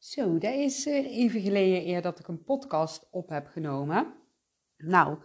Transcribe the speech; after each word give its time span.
Zo, 0.00 0.38
dat 0.38 0.54
is 0.54 0.86
eh, 0.86 1.16
even 1.18 1.40
geleden 1.40 1.86
eer 1.86 2.02
dat 2.02 2.18
ik 2.18 2.28
een 2.28 2.44
podcast 2.44 3.08
op 3.10 3.28
heb 3.28 3.46
genomen. 3.46 4.14
Nou, 4.76 5.18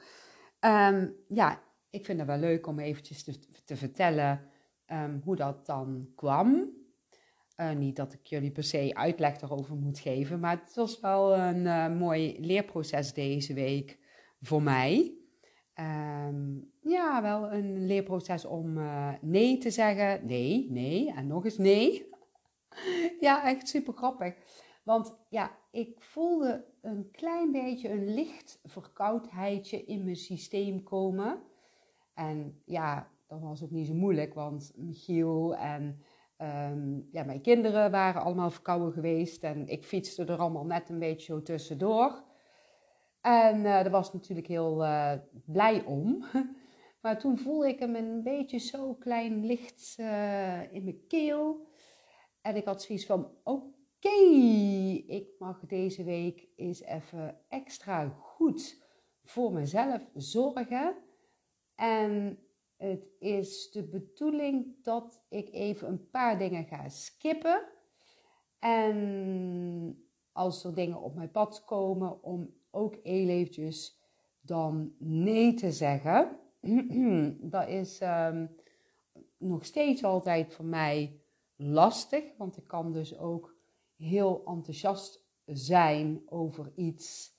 ehm, 0.60 1.10
ja, 1.28 1.62
ik 1.90 2.06
vind 2.06 2.20
het 2.20 2.28
wel 2.28 2.38
leuk 2.38 2.68
om 2.68 2.80
eventjes 2.80 3.24
te, 3.24 3.64
te 3.66 3.76
vertellen 3.76 4.50
um, 4.88 5.22
hoe 5.24 5.36
dat 5.36 5.66
dan 5.66 6.12
kwam. 6.16 6.70
Uh, 7.58 7.72
niet 7.72 7.96
dat 7.96 8.14
ik 8.14 8.26
jullie 8.26 8.52
per 8.52 8.64
se 8.64 8.92
uitleg 8.94 9.42
erover 9.42 9.76
moet 9.76 10.00
geven, 10.00 10.40
maar 10.40 10.60
het 10.64 10.76
was 10.76 11.00
wel 11.00 11.38
een 11.38 11.66
uh, 11.66 11.98
mooi 11.98 12.36
leerproces 12.40 13.14
deze 13.14 13.54
week 13.54 14.00
voor 14.42 14.62
mij. 14.62 15.18
Um, 15.80 16.72
ja, 16.82 17.22
wel 17.22 17.52
een 17.52 17.86
leerproces 17.86 18.46
om 18.46 18.80
nee 19.22 19.58
te 19.58 19.70
zeggen. 19.70 20.26
Nee, 20.26 20.68
nee 20.72 21.14
en 21.14 21.28
nog 21.28 21.46
eens 21.46 21.58
nee. 21.58 22.10
ja, 23.20 23.46
echt 23.46 23.68
super 23.68 23.94
grappig. 23.94 24.36
Want 24.86 25.16
ja, 25.30 25.52
ik 25.72 26.02
voelde 26.02 26.66
een 26.82 27.12
klein 27.12 27.52
beetje 27.52 27.90
een 27.90 28.14
licht 28.14 28.60
verkoudheidje 28.64 29.86
in 29.86 30.04
mijn 30.04 30.16
systeem 30.16 30.84
komen. 30.84 31.42
En 32.14 32.62
ja, 32.66 33.10
dat 33.28 33.40
was 33.42 33.64
ook 33.64 33.72
niet 33.72 33.88
zo 33.88 33.94
moeilijk, 33.94 34.34
want 34.34 34.74
Michiel 34.76 35.56
en 35.56 36.02
um, 36.38 37.08
ja, 37.12 37.24
mijn 37.24 37.42
kinderen 37.42 37.92
waren 37.92 38.22
allemaal 38.22 38.50
verkouden 38.50 38.92
geweest. 38.92 39.44
En 39.44 39.68
ik 39.68 39.84
fietste 39.84 40.26
er 40.26 40.38
allemaal 40.38 40.66
net 40.66 40.90
een 40.90 41.00
beetje 41.00 41.26
zo 41.26 41.42
tussendoor. 41.42 42.24
En 43.22 43.58
uh, 43.58 43.64
daar 43.64 43.90
was 43.90 44.14
natuurlijk 44.14 44.48
heel 44.48 44.84
uh, 44.84 45.12
blij 45.46 45.84
om. 45.84 46.24
Maar 47.02 47.20
toen 47.20 47.38
voelde 47.38 47.68
ik 47.68 47.80
hem 47.80 47.96
een 47.96 48.24
beetje 48.24 48.58
zo 48.58 48.94
klein 48.94 49.46
licht 49.46 49.96
uh, 50.00 50.74
in 50.74 50.84
mijn 50.84 51.08
keel. 51.08 51.68
En 52.42 52.56
ik 52.56 52.66
had 52.66 52.82
zoiets 52.82 53.06
van, 53.06 53.32
oké, 53.44 54.10
ik 55.08 55.30
mag 55.40 55.60
deze 55.60 56.04
week 56.04 56.48
eens 56.56 56.82
even 56.82 57.40
extra 57.50 58.10
goed 58.10 58.84
voor 59.24 59.52
mezelf 59.52 60.02
zorgen. 60.14 60.96
En 61.76 62.40
het 62.78 63.10
is 63.20 63.72
de 63.72 63.84
bedoeling 63.84 64.84
dat 64.84 65.26
ik 65.30 65.50
even 65.52 65.88
een 65.88 66.10
paar 66.10 66.38
dingen 66.38 66.66
ga 66.66 66.90
skippen. 66.90 67.68
En 68.60 70.10
als 70.32 70.64
er 70.64 70.74
dingen 70.74 71.02
op 71.02 71.16
mijn 71.16 71.32
pad 71.32 71.66
komen, 71.66 72.24
om 72.24 72.54
ook 72.72 72.96
heel 73.04 73.28
eventjes 73.28 74.02
dan 74.42 74.96
nee 75.00 75.54
te 75.54 75.72
zeggen. 75.72 76.40
Dat 77.52 77.68
is 77.68 78.02
um, 78.02 78.56
nog 79.38 79.66
steeds 79.66 80.04
altijd 80.04 80.54
voor 80.54 80.66
mij 80.66 81.22
lastig, 81.56 82.24
want 82.38 82.58
ik 82.58 82.68
kan 82.68 82.92
dus 82.92 83.18
ook 83.18 83.55
heel 83.98 84.44
enthousiast 84.46 85.26
zijn 85.46 86.22
over 86.26 86.72
iets. 86.76 87.34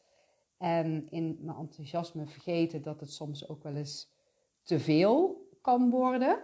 En 0.57 1.11
in 1.11 1.39
mijn 1.41 1.57
enthousiasme 1.57 2.27
vergeten 2.27 2.83
dat 2.83 3.01
het 3.01 3.13
soms 3.13 3.49
ook 3.49 3.63
wel 3.63 3.75
eens 3.75 4.13
te 4.63 4.81
veel 4.81 5.49
kan 5.61 5.91
worden. 5.91 6.43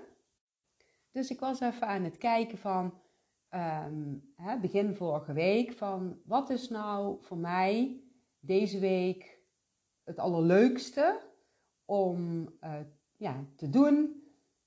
Dus 1.11 1.31
ik 1.31 1.41
was 1.41 1.61
even 1.61 1.87
aan 1.87 2.03
het 2.03 2.19
kijken 2.19 2.59
van 2.59 3.01
um, 3.51 4.33
hè, 4.37 4.59
begin 4.59 4.95
vorige 4.95 5.33
week 5.33 5.73
van 5.73 6.21
wat 6.25 6.51
is 6.51 6.69
nou 6.69 7.17
voor 7.21 7.39
mij 7.39 8.01
deze 8.41 8.79
week 8.79 9.41
het 10.05 10.19
allerleukste 10.19 11.21
om 11.85 12.49
uh, 12.65 12.75
ja, 13.17 13.45
te 13.57 13.71
doen 13.71 14.23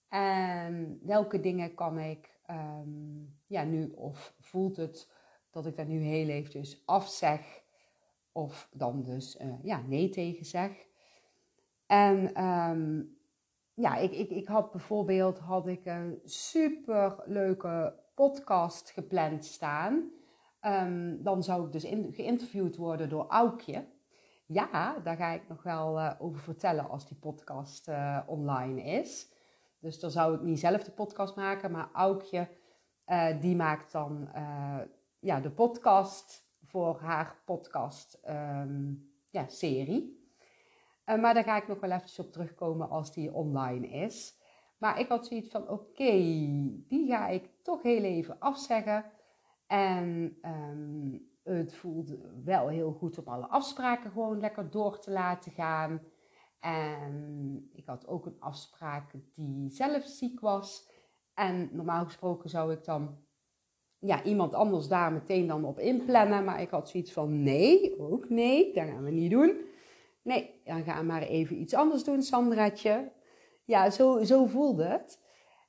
en 0.08 1.00
welke 1.04 1.40
dingen 1.40 1.74
kan 1.74 2.00
ik 2.00 2.40
um, 2.50 3.40
ja, 3.48 3.64
nu 3.64 3.92
of 3.92 4.36
voelt 4.40 4.76
het 4.78 5.12
dat 5.56 5.66
ik 5.66 5.76
daar 5.76 5.86
nu 5.86 6.00
heel 6.00 6.28
eventjes 6.28 6.84
afzeg 6.86 7.64
of 8.32 8.70
dan 8.74 9.04
dus 9.04 9.40
uh, 9.42 9.54
ja, 9.64 9.82
nee 9.88 10.10
tegen 10.10 10.46
zeg. 10.46 10.72
En 11.86 12.44
um, 12.44 13.18
ja, 13.74 13.96
ik, 13.96 14.12
ik, 14.12 14.30
ik 14.30 14.48
had 14.48 14.72
bijvoorbeeld 14.72 15.40
had 15.40 15.68
ik 15.68 15.86
een 15.86 16.20
super 16.24 17.16
leuke 17.26 18.00
podcast 18.16 18.90
gepland 18.90 19.46
staan. 19.46 20.12
Um, 20.62 21.24
dan 21.24 21.44
zou 21.44 21.66
ik 21.66 21.72
dus 21.72 21.84
in, 21.84 22.14
geïnterviewd 22.14 22.76
worden 22.76 23.10
door 23.10 23.26
Aukje. 23.28 23.86
Ja, 24.46 25.00
daar 25.04 25.18
ga 25.18 25.32
ik 25.32 25.48
nog 25.48 25.64
wel 25.64 25.98
uh, 26.00 26.12
over 26.20 26.42
vertellen 26.42 26.90
als 26.90 27.08
die 27.08 27.18
podcast 27.18 27.88
uh, 27.88 28.20
online 28.28 28.82
is. 28.82 29.32
Dus 29.80 30.00
dan 30.00 30.12
zou 30.12 30.36
ik 30.36 30.42
niet 30.42 30.60
zelf 30.60 30.84
de 30.84 30.92
podcast 30.92 31.36
maken, 31.36 31.72
maar 31.72 31.90
Aukje 31.94 32.48
uh, 33.08 33.42
die 33.42 33.56
maakt 33.56 33.92
dan 33.92 34.30
ja, 35.26 35.40
de 35.40 35.52
podcast 35.52 36.48
voor 36.64 37.00
haar 37.00 37.42
podcast 37.46 38.20
um, 38.28 39.12
ja, 39.30 39.48
serie. 39.48 40.30
Uh, 41.06 41.22
maar 41.22 41.34
daar 41.34 41.44
ga 41.44 41.58
ik 41.58 41.68
nog 41.68 41.80
wel 41.80 41.92
eventjes 41.92 42.20
op 42.20 42.32
terugkomen 42.32 42.90
als 42.90 43.14
die 43.14 43.34
online 43.34 43.88
is. 43.88 44.42
Maar 44.78 45.00
ik 45.00 45.08
had 45.08 45.28
zoiets 45.28 45.50
van, 45.50 45.70
oké, 45.70 46.12
die 46.88 47.08
ga 47.08 47.28
ik 47.28 47.50
toch 47.62 47.82
heel 47.82 48.04
even 48.04 48.40
afzeggen. 48.40 49.06
En 49.68 50.38
um, 50.42 51.30
het 51.44 51.76
voelde 51.76 52.42
wel 52.44 52.68
heel 52.68 52.92
goed 52.92 53.18
om 53.18 53.28
alle 53.28 53.48
afspraken 53.48 54.12
gewoon 54.12 54.40
lekker 54.40 54.70
door 54.70 55.00
te 55.00 55.12
laten 55.12 55.52
gaan. 55.52 56.02
En 56.60 57.70
ik 57.74 57.86
had 57.86 58.08
ook 58.08 58.26
een 58.26 58.40
afspraak 58.40 59.12
die 59.36 59.70
zelf 59.70 60.04
ziek 60.04 60.40
was. 60.40 60.90
En 61.34 61.70
normaal 61.72 62.06
gesproken 62.06 62.50
zou 62.50 62.74
ik 62.74 62.84
dan 62.84 63.25
ja, 64.00 64.24
iemand 64.24 64.54
anders 64.54 64.88
daar 64.88 65.14
meteen 65.14 65.48
dan 65.48 65.66
op 65.66 65.80
inplannen. 65.80 66.44
Maar 66.44 66.62
ik 66.62 66.70
had 66.70 66.90
zoiets 66.90 67.12
van, 67.12 67.44
nee, 67.44 68.00
ook 68.00 68.30
nee, 68.30 68.74
dat 68.74 68.84
gaan 68.84 69.04
we 69.04 69.12
niet 69.12 69.32
doen. 69.32 69.62
Nee, 70.22 70.62
dan 70.64 70.84
ga 70.84 71.02
maar 71.02 71.22
even 71.22 71.62
iets 71.62 71.74
anders 71.74 72.04
doen, 72.04 72.24
Sandraatje. 72.24 73.12
Ja, 73.66 73.90
zo, 73.90 74.24
zo 74.24 74.46
voelde 74.46 74.84
het. 74.84 75.20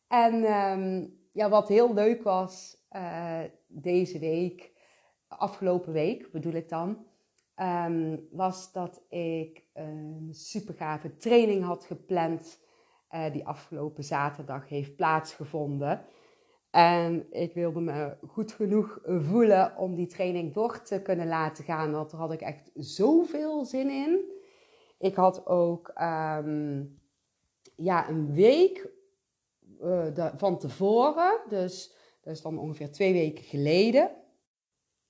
En 0.09 0.35
um, 0.35 1.19
ja, 1.33 1.49
wat 1.49 1.69
heel 1.69 1.95
leuk 1.95 2.23
was 2.23 2.77
uh, 2.93 3.41
deze 3.67 4.19
week, 4.19 4.73
afgelopen 5.29 5.93
week 5.93 6.31
bedoel 6.33 6.53
ik 6.53 6.69
dan, 6.69 7.07
um, 7.57 8.29
was 8.31 8.73
dat 8.73 9.03
ik 9.09 9.65
een 9.73 10.29
super 10.31 10.75
gave 10.75 11.17
training 11.17 11.65
had 11.65 11.85
gepland. 11.85 12.65
Uh, 13.11 13.33
die 13.33 13.47
afgelopen 13.47 14.05
zaterdag 14.05 14.69
heeft 14.69 14.97
plaatsgevonden. 14.97 16.05
En 16.77 17.27
ik 17.31 17.55
wilde 17.55 17.81
me 17.81 18.17
goed 18.27 18.53
genoeg 18.53 19.01
voelen 19.05 19.77
om 19.77 19.95
die 19.95 20.07
training 20.07 20.55
door 20.55 20.83
te 20.83 21.03
kunnen 21.03 21.27
laten 21.27 21.65
gaan. 21.65 21.93
Want 21.93 22.11
daar 22.11 22.21
had 22.21 22.33
ik 22.33 22.41
echt 22.41 22.71
zoveel 22.75 23.65
zin 23.65 23.91
in. 23.91 24.33
Ik 24.99 25.15
had 25.15 25.47
ook 25.47 25.89
um, 25.89 27.01
ja, 27.77 28.09
een 28.09 28.33
week 28.33 28.89
de, 29.79 30.33
van 30.37 30.59
tevoren, 30.59 31.41
dus 31.49 31.95
dat 32.21 32.35
is 32.35 32.43
dan 32.43 32.59
ongeveer 32.59 32.93
twee 32.93 33.13
weken 33.13 33.45
geleden. 33.45 34.11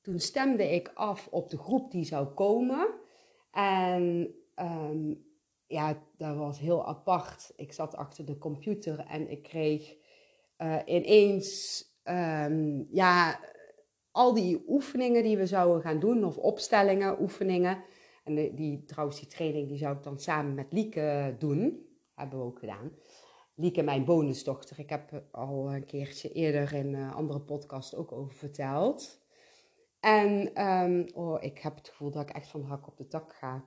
Toen 0.00 0.18
stemde 0.18 0.74
ik 0.74 0.90
af 0.94 1.28
op 1.30 1.48
de 1.48 1.58
groep 1.58 1.90
die 1.90 2.04
zou 2.04 2.26
komen. 2.26 2.88
En 3.50 4.34
um, 4.56 5.24
ja, 5.66 6.02
dat 6.16 6.36
was 6.36 6.58
heel 6.58 6.86
apart. 6.86 7.52
Ik 7.56 7.72
zat 7.72 7.96
achter 7.96 8.24
de 8.24 8.38
computer 8.38 8.98
en 8.98 9.30
ik 9.30 9.42
kreeg 9.42 10.04
uh, 10.58 10.78
ineens 10.84 11.82
um, 12.04 12.86
ja, 12.90 13.40
al 14.10 14.34
die 14.34 14.64
oefeningen 14.68 15.22
die 15.22 15.36
we 15.36 15.46
zouden 15.46 15.82
gaan 15.82 15.98
doen, 15.98 16.24
of 16.24 16.36
opstellingen, 16.36 17.20
oefeningen. 17.20 17.84
En 18.24 18.54
die, 18.54 18.84
trouwens, 18.84 19.18
die 19.18 19.28
training 19.28 19.68
die 19.68 19.78
zou 19.78 19.96
ik 19.96 20.02
dan 20.02 20.18
samen 20.18 20.54
met 20.54 20.72
Lieke 20.72 21.36
doen. 21.38 21.86
Hebben 22.14 22.38
we 22.38 22.44
ook 22.44 22.58
gedaan. 22.58 22.92
Lieke, 23.54 23.82
mijn 23.82 24.04
bonusdochter. 24.04 24.78
Ik 24.78 24.90
heb 24.90 25.22
al 25.30 25.72
een 25.72 25.86
keertje 25.86 26.32
eerder 26.32 26.74
in 26.74 26.94
een 26.94 27.12
andere 27.12 27.40
podcast 27.40 27.94
ook 27.94 28.12
over 28.12 28.34
verteld. 28.34 29.24
En 30.00 30.62
um, 30.66 31.06
oh, 31.14 31.42
ik 31.42 31.58
heb 31.58 31.76
het 31.76 31.88
gevoel 31.88 32.10
dat 32.10 32.28
ik 32.28 32.36
echt 32.36 32.48
van 32.48 32.60
de 32.60 32.66
hak 32.66 32.86
op 32.86 32.96
de 32.96 33.06
tak 33.06 33.34
ga. 33.34 33.64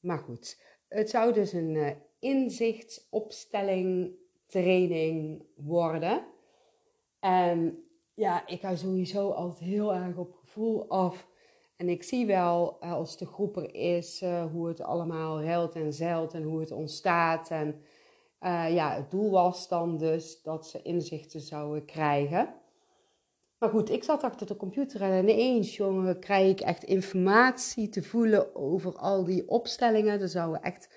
Maar 0.00 0.18
goed, 0.18 0.62
het 0.88 1.10
zou 1.10 1.32
dus 1.32 1.52
een 1.52 1.74
uh, 1.74 1.90
inzichtsopstelling 2.18 4.16
training 4.46 5.44
worden. 5.56 6.24
En 7.20 7.84
ja, 8.14 8.46
ik 8.46 8.60
ga 8.60 8.76
sowieso 8.76 9.30
altijd 9.30 9.70
heel 9.70 9.94
erg 9.94 10.16
op 10.16 10.34
gevoel 10.34 10.88
af 10.88 11.26
en 11.76 11.88
ik 11.88 12.02
zie 12.02 12.26
wel 12.26 12.76
eh, 12.80 12.92
als 12.92 13.16
de 13.16 13.26
groep 13.26 13.56
er 13.56 13.74
is 13.74 14.22
uh, 14.22 14.44
hoe 14.52 14.68
het 14.68 14.80
allemaal 14.80 15.44
huilt 15.44 15.74
en 15.74 15.92
zeilt 15.92 16.34
en 16.34 16.42
hoe 16.42 16.60
het 16.60 16.70
ontstaat. 16.70 17.50
En 17.50 17.80
uh, 18.40 18.74
ja, 18.74 18.94
het 18.94 19.10
doel 19.10 19.30
was 19.30 19.68
dan 19.68 19.98
dus 19.98 20.42
dat 20.42 20.66
ze 20.66 20.82
inzichten 20.82 21.40
zouden 21.40 21.84
krijgen. 21.84 22.54
Maar 23.58 23.68
goed, 23.68 23.90
ik 23.90 24.04
zat 24.04 24.22
achter 24.22 24.46
de 24.46 24.56
computer 24.56 25.02
en 25.02 25.28
ineens, 25.28 25.76
jongen, 25.76 26.20
krijg 26.20 26.50
ik 26.50 26.60
echt 26.60 26.84
informatie 26.84 27.88
te 27.88 28.02
voelen 28.02 28.54
over 28.54 28.96
al 28.96 29.24
die 29.24 29.48
opstellingen. 29.48 30.20
Er 30.20 30.28
zouden 30.28 30.62
echt 30.62 30.94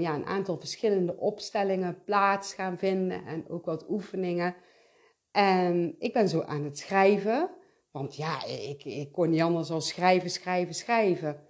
ja, 0.00 0.14
een 0.14 0.26
aantal 0.26 0.58
verschillende 0.58 1.16
opstellingen 1.16 2.04
plaats 2.04 2.54
gaan 2.54 2.78
vinden 2.78 3.26
en 3.26 3.48
ook 3.48 3.64
wat 3.64 3.88
oefeningen. 3.88 4.54
En 5.30 5.94
ik 5.98 6.12
ben 6.12 6.28
zo 6.28 6.40
aan 6.40 6.64
het 6.64 6.78
schrijven 6.78 7.50
Want 7.90 8.16
ja, 8.16 8.44
ik, 8.46 8.84
ik 8.84 9.12
kon 9.12 9.30
niet 9.30 9.40
anders 9.40 9.68
dan 9.68 9.82
schrijven, 9.82 10.30
schrijven, 10.30 10.74
schrijven. 10.74 11.40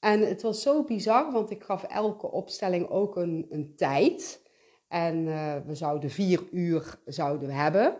En 0.00 0.20
het 0.20 0.42
was 0.42 0.62
zo 0.62 0.84
bizar, 0.84 1.32
want 1.32 1.50
ik 1.50 1.62
gaf 1.62 1.82
elke 1.82 2.30
opstelling 2.30 2.88
ook 2.88 3.16
een, 3.16 3.46
een 3.50 3.76
tijd. 3.76 4.44
En 4.88 5.16
uh, 5.26 5.56
we 5.66 5.74
zouden 5.74 6.10
vier 6.10 6.48
uur 6.50 7.00
zouden 7.04 7.50
hebben. 7.50 7.96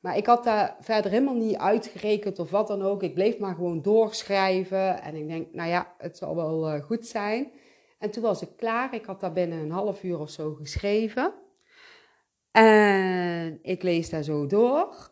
Maar 0.00 0.16
ik 0.16 0.26
had 0.26 0.44
daar 0.44 0.76
verder 0.80 1.10
helemaal 1.10 1.34
niet 1.34 1.56
uitgerekend 1.56 2.38
of 2.38 2.50
wat 2.50 2.68
dan 2.68 2.82
ook. 2.82 3.02
Ik 3.02 3.14
bleef 3.14 3.38
maar 3.38 3.54
gewoon 3.54 3.82
doorschrijven. 3.82 5.02
En 5.02 5.14
ik 5.14 5.28
denk, 5.28 5.52
nou 5.52 5.68
ja, 5.68 5.94
het 5.98 6.16
zal 6.16 6.36
wel 6.36 6.74
uh, 6.74 6.82
goed 6.82 7.06
zijn. 7.06 7.52
En 8.02 8.10
toen 8.10 8.22
was 8.22 8.42
ik 8.42 8.56
klaar. 8.56 8.94
Ik 8.94 9.04
had 9.04 9.20
daar 9.20 9.32
binnen 9.32 9.58
een 9.58 9.70
half 9.70 10.02
uur 10.02 10.18
of 10.18 10.30
zo 10.30 10.54
geschreven. 10.54 11.34
En 12.50 13.58
ik 13.62 13.82
lees 13.82 14.10
daar 14.10 14.22
zo 14.22 14.46
door. 14.46 15.10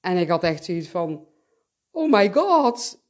En 0.00 0.16
ik 0.16 0.28
had 0.28 0.42
echt 0.42 0.64
zoiets 0.64 0.88
van: 0.88 1.26
Oh 1.90 2.12
my 2.12 2.32
god, 2.32 3.02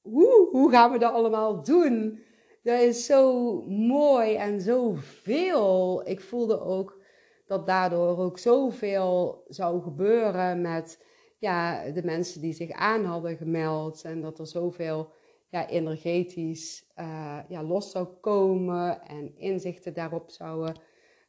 hoe, 0.00 0.68
gaan 0.70 0.92
we 0.92 0.98
dat 0.98 1.12
allemaal 1.12 1.62
doen? 1.62 2.20
Dat 2.62 2.80
is 2.80 3.06
zo 3.06 3.52
mooi 3.66 4.34
en 4.34 4.60
zoveel. 4.60 6.02
Ik 6.08 6.20
voelde 6.20 6.60
ook 6.60 7.00
dat 7.46 7.66
daardoor 7.66 8.18
ook 8.18 8.38
zoveel 8.38 9.44
zou 9.48 9.82
gebeuren 9.82 10.60
met 10.60 11.04
ja, 11.38 11.90
de 11.90 12.04
mensen 12.04 12.40
die 12.40 12.52
zich 12.52 12.70
aan 12.70 13.04
hadden 13.04 13.36
gemeld. 13.36 14.02
En 14.02 14.20
dat 14.20 14.38
er 14.38 14.46
zoveel 14.46 15.12
ja, 15.48 15.68
energetisch 15.68 16.90
uh, 16.96 17.38
ja, 17.48 17.62
los 17.62 17.90
zou 17.90 18.06
komen 18.20 19.06
en 19.06 19.38
inzichten 19.38 19.94
daarop 19.94 20.30
zouden, 20.30 20.80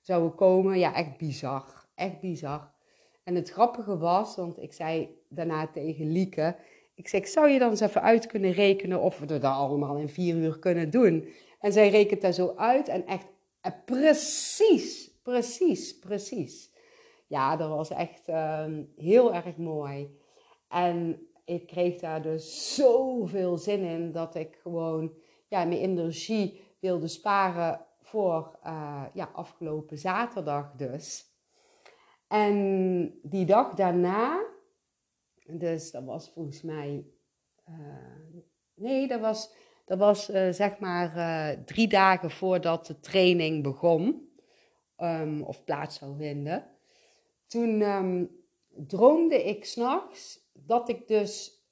zouden 0.01 0.35
komen. 0.35 0.79
Ja, 0.79 0.95
echt 0.95 1.17
bizar. 1.17 1.87
Echt 1.95 2.19
bizar. 2.19 2.71
En 3.23 3.35
het 3.35 3.49
grappige 3.49 3.97
was, 3.97 4.35
want 4.35 4.61
ik 4.61 4.73
zei 4.73 5.17
daarna 5.29 5.67
tegen 5.67 6.11
Lieke, 6.11 6.55
ik 6.95 7.07
zeg, 7.07 7.27
zou 7.27 7.49
je 7.49 7.59
dan 7.59 7.69
eens 7.69 7.79
even 7.79 8.01
uit 8.01 8.27
kunnen 8.27 8.51
rekenen 8.51 9.01
of 9.01 9.19
we 9.19 9.25
dat 9.25 9.43
allemaal 9.43 9.97
in 9.97 10.09
vier 10.09 10.35
uur 10.35 10.59
kunnen 10.59 10.89
doen? 10.89 11.29
En 11.59 11.73
zij 11.73 11.89
rekent 11.89 12.21
daar 12.21 12.31
zo 12.33 12.53
uit 12.55 12.87
en 12.87 13.05
echt 13.05 13.25
eh, 13.61 13.71
precies, 13.85 15.11
precies, 15.23 15.99
precies. 15.99 16.71
Ja, 17.27 17.55
dat 17.55 17.69
was 17.69 17.89
echt 17.89 18.27
um, 18.27 18.93
heel 18.95 19.33
erg 19.33 19.57
mooi. 19.57 20.17
En 20.67 21.27
ik 21.49 21.67
kreeg 21.67 21.99
daar 21.99 22.21
dus 22.21 22.75
zoveel 22.75 23.57
zin 23.57 23.83
in 23.83 24.11
dat 24.11 24.35
ik 24.35 24.59
gewoon 24.61 25.13
ja, 25.47 25.65
mijn 25.65 25.79
energie 25.79 26.61
wilde 26.79 27.07
sparen 27.07 27.85
voor 28.01 28.59
uh, 28.65 29.05
ja, 29.13 29.29
afgelopen 29.33 29.97
zaterdag 29.97 30.71
dus. 30.71 31.27
En 32.27 33.19
die 33.21 33.45
dag 33.45 33.73
daarna, 33.73 34.45
dus 35.45 35.91
dat 35.91 36.03
was 36.03 36.29
volgens 36.29 36.61
mij, 36.61 37.05
uh, 37.69 37.75
nee, 38.73 39.07
dat 39.07 39.19
was, 39.19 39.53
dat 39.85 39.97
was 39.97 40.29
uh, 40.29 40.51
zeg 40.51 40.79
maar 40.79 41.63
drie 41.65 41.87
dagen 41.87 42.31
voordat 42.31 42.85
de 42.85 42.99
training 42.99 43.63
begon, 43.63 44.29
um, 44.97 45.43
of 45.43 45.63
plaats 45.63 45.97
zou 45.97 46.17
vinden. 46.17 46.65
Toen 47.47 47.81
um, 47.81 48.29
droomde 48.87 49.43
ik 49.43 49.65
s'nachts 49.65 50.38
dat 50.69 50.89
ik 50.89 51.07
dus 51.07 51.63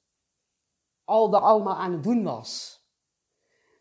al 1.04 1.30
de 1.30 1.38
allemaal 1.38 1.74
aan 1.74 1.92
het 1.92 2.02
doen 2.02 2.22
was. 2.22 2.82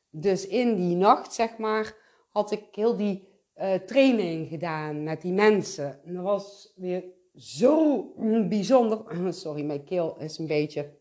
Dus 0.10 0.48
in 0.48 0.76
die 0.76 0.96
nacht, 0.96 1.34
zeg 1.34 1.58
maar, 1.58 1.96
had 2.30 2.52
ik 2.52 2.64
heel 2.72 2.98
die 2.98 3.28
uh, 3.56 3.74
training 3.74 4.48
gedaan 4.48 5.04
met 5.04 5.22
die 5.22 5.34
mensen. 5.34 6.04
En 6.04 6.14
dat 6.14 6.24
was 6.24 6.74
weer 6.76 7.04
zo 7.36 8.04
bijzonder. 8.48 9.04
Sorry, 9.34 9.64
mijn 9.64 9.84
keel 9.84 10.18
is 10.20 10.38
een 10.38 10.48
beetje, 10.48 10.94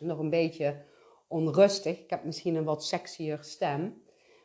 nog 0.00 0.18
een 0.18 0.30
beetje 0.30 0.84
onrustig. 1.28 2.00
Ik 2.00 2.10
heb 2.10 2.24
misschien 2.24 2.54
een 2.54 2.64
wat 2.64 2.84
sexier 2.84 3.38
stem. 3.40 4.02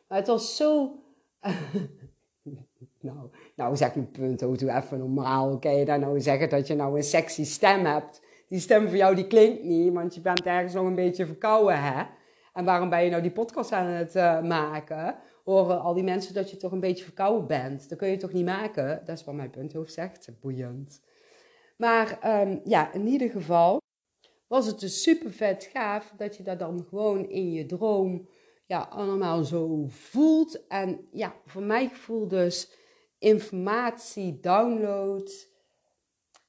Maar 0.08 0.18
het 0.18 0.26
was 0.26 0.56
zo. 0.56 0.98
nou, 3.00 3.30
nou 3.54 3.76
zeg 3.76 3.94
je 3.94 4.02
punt, 4.02 4.42
oh, 4.42 4.56
doe 4.56 4.70
even 4.70 4.98
normaal. 4.98 5.46
Oké, 5.46 5.54
okay? 5.54 5.84
dan 5.84 6.00
nou 6.00 6.20
zeggen 6.20 6.48
dat 6.48 6.66
je 6.66 6.74
nou 6.74 6.96
een 6.96 7.02
sexy 7.02 7.44
stem 7.44 7.84
hebt. 7.84 8.26
Die 8.48 8.60
stem 8.60 8.88
voor 8.88 8.96
jou 8.96 9.14
die 9.14 9.26
klinkt 9.26 9.62
niet, 9.62 9.92
want 9.92 10.14
je 10.14 10.20
bent 10.20 10.42
ergens 10.42 10.74
nog 10.74 10.86
een 10.86 10.94
beetje 10.94 11.26
verkouden, 11.26 11.82
hè? 11.82 12.04
En 12.52 12.64
waarom 12.64 12.88
ben 12.88 13.04
je 13.04 13.10
nou 13.10 13.22
die 13.22 13.30
podcast 13.30 13.72
aan 13.72 13.86
het 13.86 14.16
uh, 14.16 14.42
maken? 14.42 15.18
horen 15.50 15.80
al 15.80 15.94
die 15.94 16.02
mensen 16.02 16.34
dat 16.34 16.50
je 16.50 16.56
toch 16.56 16.72
een 16.72 16.80
beetje 16.80 17.04
verkouden 17.04 17.46
bent. 17.46 17.88
Dat 17.88 17.98
kun 17.98 18.08
je 18.08 18.16
toch 18.16 18.32
niet 18.32 18.44
maken? 18.44 19.02
Dat 19.04 19.18
is 19.18 19.24
wat 19.24 19.34
mijn 19.34 19.50
punthoofd 19.50 19.92
zegt. 19.92 20.30
Boeiend. 20.40 21.02
Maar 21.76 22.40
um, 22.40 22.60
ja, 22.64 22.92
in 22.92 23.06
ieder 23.06 23.30
geval 23.30 23.80
was 24.46 24.66
het 24.66 24.80
dus 24.80 25.02
super 25.02 25.32
vet 25.32 25.70
gaaf 25.72 26.12
dat 26.16 26.36
je 26.36 26.42
dat 26.42 26.58
dan 26.58 26.84
gewoon 26.88 27.28
in 27.28 27.52
je 27.52 27.66
droom 27.66 28.28
ja, 28.66 28.80
allemaal 28.90 29.44
zo 29.44 29.84
voelt. 29.88 30.66
En 30.66 31.08
ja, 31.12 31.34
voor 31.46 31.62
mij 31.62 31.88
gevoel 31.88 32.28
dus 32.28 32.70
informatie 33.18 34.40
download 34.40 35.48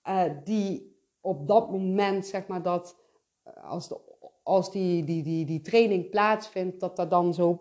uh, 0.07 0.23
die 0.43 0.88
op 1.21 1.47
dat 1.47 1.71
moment, 1.71 2.25
zeg 2.25 2.47
maar, 2.47 2.61
dat 2.61 2.99
eh, 3.43 3.63
als, 3.63 3.87
de, 3.87 3.99
als 4.43 4.71
die, 4.71 5.03
die, 5.03 5.23
die, 5.23 5.45
die 5.45 5.61
training 5.61 6.09
plaatsvindt, 6.09 6.79
dat 6.79 6.95
dat 6.95 7.09
dan 7.09 7.33
zo 7.33 7.59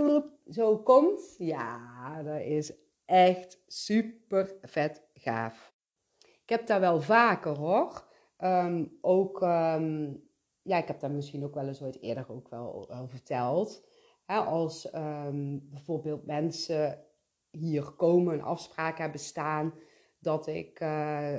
zo 0.48 0.78
komt, 0.78 1.34
ja, 1.38 2.22
dat 2.22 2.40
is 2.40 2.72
echt 3.04 3.62
super 3.66 4.56
vet 4.62 5.02
gaaf. 5.14 5.74
Ik 6.18 6.56
heb 6.56 6.66
daar 6.66 6.80
wel 6.80 7.00
vaker 7.00 7.56
hoor. 7.56 8.08
Um, 8.38 8.98
ook, 9.00 9.42
um, 9.42 10.22
ja, 10.62 10.76
ik 10.78 10.86
heb 10.86 11.00
daar 11.00 11.10
misschien 11.10 11.44
ook 11.44 11.54
wel 11.54 11.66
eens 11.66 11.82
ooit 11.82 12.00
eerder 12.00 12.26
ook 12.30 12.48
wel, 12.48 12.86
verteld. 13.08 13.84
Als 14.26 14.94
um, 14.94 15.68
bijvoorbeeld 15.70 16.26
mensen 16.26 17.04
hier 17.50 17.90
komen, 17.90 18.34
een 18.34 18.42
afspraak 18.42 18.98
hebben 18.98 19.20
staan, 19.20 19.74
dat 20.18 20.46
ik 20.46 20.80
uh, 20.80 21.36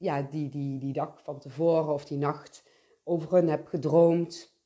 ja, 0.00 0.22
die, 0.22 0.48
die, 0.48 0.78
die 0.78 0.92
dag 0.92 1.22
van 1.22 1.38
tevoren 1.38 1.94
of 1.94 2.04
die 2.04 2.18
nacht 2.18 2.64
over 3.04 3.32
hun 3.32 3.48
heb 3.48 3.66
gedroomd. 3.66 4.58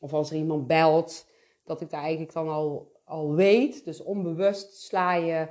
Of 0.00 0.12
als 0.12 0.30
er 0.30 0.36
iemand 0.36 0.66
belt, 0.66 1.26
dat 1.64 1.80
ik 1.80 1.90
daar 1.90 2.02
eigenlijk 2.02 2.32
dan 2.32 2.48
al 2.48 2.92
al 3.04 3.34
weet. 3.34 3.84
Dus 3.84 4.02
onbewust 4.02 4.82
sla 4.82 5.14
je 5.14 5.48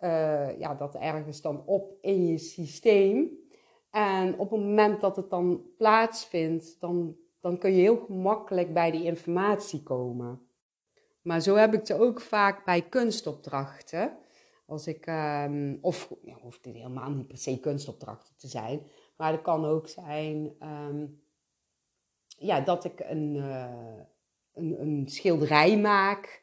uh, 0.00 0.58
ja, 0.58 0.74
dat 0.74 0.94
ergens 0.94 1.40
dan 1.40 1.62
op 1.66 1.92
in 2.00 2.26
je 2.26 2.38
systeem. 2.38 3.30
En 3.90 4.38
op 4.38 4.50
het 4.50 4.60
moment 4.60 5.00
dat 5.00 5.16
het 5.16 5.30
dan 5.30 5.62
plaatsvindt, 5.78 6.80
dan, 6.80 7.16
dan 7.40 7.58
kun 7.58 7.72
je 7.72 7.80
heel 7.80 7.96
gemakkelijk 7.96 8.74
bij 8.74 8.90
die 8.90 9.04
informatie 9.04 9.82
komen. 9.82 10.40
Maar 11.22 11.40
zo 11.40 11.54
heb 11.54 11.74
ik 11.74 11.80
het 11.80 11.92
ook 11.92 12.20
vaak 12.20 12.64
bij 12.64 12.82
kunstopdrachten. 12.82 14.16
Als 14.66 14.86
ik, 14.86 15.06
um, 15.06 15.78
of 15.80 16.14
ja, 16.22 16.34
hoeft 16.42 16.64
dit 16.64 16.74
helemaal 16.74 17.10
niet 17.10 17.26
per 17.26 17.38
se 17.38 17.60
kunstopdrachten 17.60 18.36
te 18.36 18.48
zijn, 18.48 18.80
maar 19.16 19.32
het 19.32 19.42
kan 19.42 19.64
ook 19.64 19.88
zijn 19.88 20.54
um, 20.62 21.22
ja, 22.38 22.60
dat 22.60 22.84
ik 22.84 23.00
een, 23.00 23.34
uh, 23.34 24.00
een, 24.54 24.80
een 24.80 25.08
schilderij 25.08 25.78
maak 25.78 26.42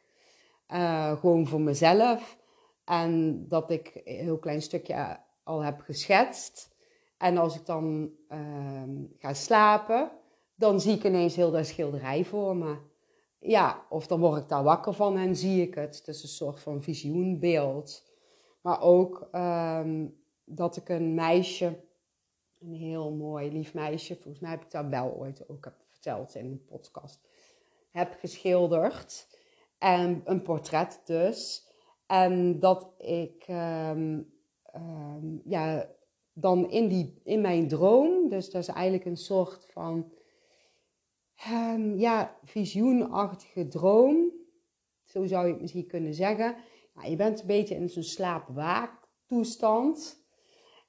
uh, 0.68 1.20
gewoon 1.20 1.48
voor 1.48 1.62
mezelf. 1.62 2.38
En 2.86 3.46
dat 3.48 3.72
ik 3.72 4.02
een 4.04 4.16
heel 4.16 4.38
klein 4.38 4.62
stukje 4.62 5.20
al 5.44 5.64
heb 5.64 5.80
geschetst. 5.80 6.76
En 7.18 7.38
als 7.38 7.56
ik 7.56 7.66
dan 7.66 8.12
uh, 8.30 8.84
ga 9.18 9.34
slapen, 9.34 10.12
dan 10.56 10.82
zie 10.82 10.96
ik 10.96 11.04
ineens 11.04 11.36
heel 11.36 11.52
dat 11.52 11.66
schilderij 11.66 12.26
voor 12.26 12.56
me. 12.56 12.78
Ja, 13.40 13.86
of 13.90 14.08
dan 14.08 14.20
word 14.20 14.42
ik 14.42 14.50
daar 14.50 14.64
wakker 14.64 14.94
van 14.94 15.18
en 15.18 15.36
zie 15.36 15.62
ik 15.62 15.76
het. 15.76 15.98
Het 15.98 16.08
is 16.08 16.24
een 16.24 16.30
soort 16.30 16.60
van 16.60 16.82
visioenbeeld. 16.82 18.12
Maar 18.64 18.82
ook 18.82 19.30
um, 19.32 20.24
dat 20.44 20.78
ik 20.78 20.90
een 20.90 21.14
meisje, 21.14 21.84
een 22.60 22.74
heel 22.74 23.12
mooi 23.12 23.52
lief 23.52 23.74
meisje, 23.74 24.16
volgens 24.16 24.40
mij 24.40 24.52
heb 24.52 24.64
ik 24.64 24.72
dat 24.72 24.86
wel 24.90 25.14
ooit 25.14 25.50
ook 25.50 25.66
heb 25.66 25.76
verteld 25.90 26.36
in 26.36 26.46
een 26.46 26.66
podcast, 26.66 27.28
heb 27.92 28.16
geschilderd. 28.20 29.28
En 29.78 30.22
een 30.26 30.42
portret 30.42 31.02
dus. 31.06 31.68
En 32.06 32.60
dat 32.60 32.94
ik 32.98 33.46
um, 33.48 34.34
um, 34.76 35.42
ja, 35.46 35.90
dan 36.34 36.70
in, 36.70 36.88
die, 36.88 37.22
in 37.24 37.42
mijn 37.42 37.68
droom, 37.68 38.30
dus 38.30 38.50
dat 38.50 38.62
is 38.62 38.68
eigenlijk 38.68 39.06
een 39.06 39.18
soort 39.18 39.66
van 39.72 40.14
ja, 41.96 42.38
visioenachtige 42.44 43.68
droom. 43.68 44.32
Zo 45.04 45.26
zou 45.26 45.46
je 45.46 45.52
het 45.52 45.62
misschien 45.62 45.88
kunnen 45.88 46.14
zeggen. 46.14 46.56
Ja, 46.96 47.04
je 47.04 47.16
bent 47.16 47.42
een 47.42 47.48
beetje 47.48 47.76
in 47.76 47.90
zo'n 47.90 48.04
slaapwaaktoestand. 48.04 50.22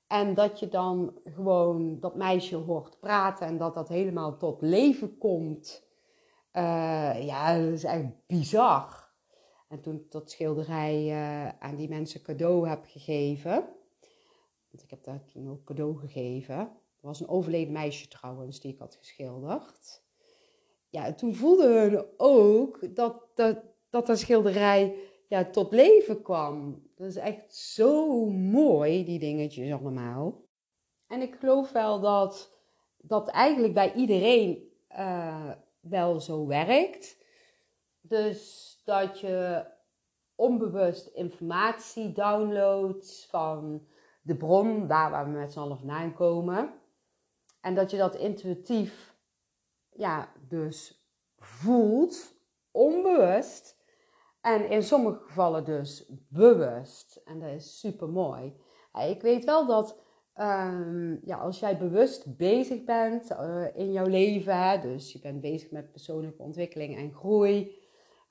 En 0.07 0.35
dat 0.35 0.61
je 0.61 0.69
dan 0.69 1.21
gewoon 1.25 2.01
dat 2.01 2.17
meisje 2.17 2.57
hoort 2.57 3.01
praten 3.01 3.47
en 3.47 3.59
dat 3.59 3.75
dat 3.75 3.89
helemaal 3.89 4.37
tot 4.37 4.61
leven 4.61 5.19
komt. 5.19 5.89
Uh, 6.53 7.27
ja, 7.27 7.59
dat 7.59 7.73
is 7.73 7.85
echt 7.85 8.27
bizar. 8.27 9.13
En 9.69 9.81
toen 9.81 10.07
dat 10.09 10.31
schilderij 10.31 11.05
uh, 11.05 11.49
aan 11.49 11.77
die 11.77 11.89
mensen 11.89 12.23
cadeau 12.23 12.69
heb 12.69 12.85
gegeven, 12.87 13.53
want 14.71 14.83
ik 14.83 14.91
heb 14.91 15.05
dat 15.05 15.29
toen 15.33 15.51
ook 15.51 15.65
cadeau 15.65 15.99
gegeven, 15.99 16.71
was 17.01 17.21
een 17.21 17.29
overleden 17.29 17.73
meisje 17.73 18.09
trouwens 18.09 18.61
die 18.61 18.73
ik 18.73 18.79
had 18.79 18.95
geschilderd. 18.95 20.03
Ja, 20.89 21.15
toen 21.15 21.35
voelden 21.35 21.91
we 21.91 22.15
ook 22.17 22.95
dat 22.95 23.23
dat, 23.35 23.59
dat, 23.91 24.07
dat 24.07 24.19
schilderij 24.19 24.95
ja, 25.29 25.45
tot 25.45 25.73
leven 25.73 26.23
kwam. 26.23 26.83
Dat 26.97 27.07
is 27.07 27.17
echt 27.17 27.55
zo 27.55 28.27
mooi, 28.31 29.05
die 29.05 29.19
dingetjes 29.19 29.73
allemaal. 29.73 30.43
En 31.07 31.23
ik 31.23 31.35
geloof 31.35 31.73
wel 31.73 32.01
dat 32.01 32.53
dat 32.97 33.29
eigenlijk 33.29 33.75
bij 33.75 33.93
iedereen 33.93 34.73
uh, 34.91 35.51
wel 35.81 36.21
zo 36.21 36.47
werkt. 36.47 37.23
Dus 38.01 38.73
dat 38.85 39.21
je 39.21 39.67
onbewust 40.35 41.07
informatie 41.07 42.13
downloadt 42.13 43.27
van 43.31 43.87
de 44.23 44.37
bron, 44.37 44.87
daar 44.87 45.11
waar 45.11 45.25
we 45.25 45.31
met 45.39 45.53
z'n 45.53 45.59
allen 45.59 45.79
vandaan 45.79 46.15
komen. 46.15 46.75
En 47.61 47.75
dat 47.75 47.91
je 47.91 47.97
dat 47.97 48.15
intuïtief, 48.15 49.17
ja, 49.91 50.33
dus 50.49 51.09
voelt, 51.39 52.35
onbewust. 52.71 53.83
En 54.45 54.71
in 54.71 54.83
sommige 54.83 55.19
gevallen 55.27 55.65
dus 55.65 56.11
bewust. 56.29 57.21
En 57.25 57.41
dat 57.41 57.51
is 57.51 57.79
super 57.79 58.09
mooi. 58.09 58.57
Ik 59.09 59.23
weet 59.23 59.45
wel 59.45 59.67
dat 59.67 60.01
um, 60.41 61.21
ja, 61.25 61.37
als 61.37 61.59
jij 61.61 61.79
bewust 61.79 62.37
bezig 62.37 62.85
bent 62.85 63.31
uh, 63.31 63.65
in 63.75 63.93
jouw 63.93 64.07
leven, 64.07 64.69
hè, 64.69 64.81
dus 64.81 65.13
je 65.13 65.19
bent 65.19 65.41
bezig 65.41 65.71
met 65.71 65.91
persoonlijke 65.91 66.43
ontwikkeling 66.43 66.97
en 66.97 67.13
groei. 67.13 67.83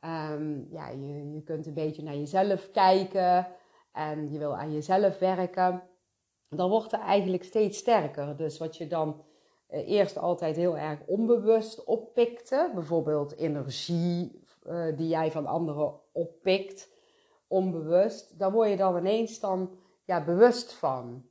Um, 0.02 0.68
ja, 0.72 0.90
je, 0.90 1.32
je 1.34 1.42
kunt 1.44 1.66
een 1.66 1.74
beetje 1.74 2.04
naar 2.04 2.16
jezelf 2.16 2.72
kijken 2.72 3.48
en 3.92 4.32
je 4.32 4.40
wil 4.40 4.56
aan 4.56 4.74
jezelf 4.74 5.20
werken. 5.20 5.84
Dan 6.50 6.70
wordt 6.70 6.92
het 6.92 7.02
eigenlijk 7.02 7.44
steeds 7.44 7.78
sterker. 7.78 8.38
Dus 8.38 8.58
wat 8.58 8.78
je 8.78 8.88
dan 8.88 9.24
uh, 9.70 9.90
eerst 9.90 10.18
altijd 10.18 10.56
heel 10.56 10.78
erg 10.78 11.00
onbewust 11.06 11.84
oppikte, 11.84 12.72
bijvoorbeeld 12.74 13.36
energie 13.36 14.42
uh, 14.64 14.98
die 14.98 15.08
jij 15.08 15.32
van 15.32 15.46
anderen 15.46 16.02
oppikt, 16.14 16.92
onbewust, 17.48 18.40
daar 18.40 18.52
word 18.52 18.70
je 18.70 18.78
dan 18.78 18.98
ineens 18.98 19.40
dan 19.40 19.78
ja, 20.06 20.24
bewust 20.24 20.74
van. 20.74 21.26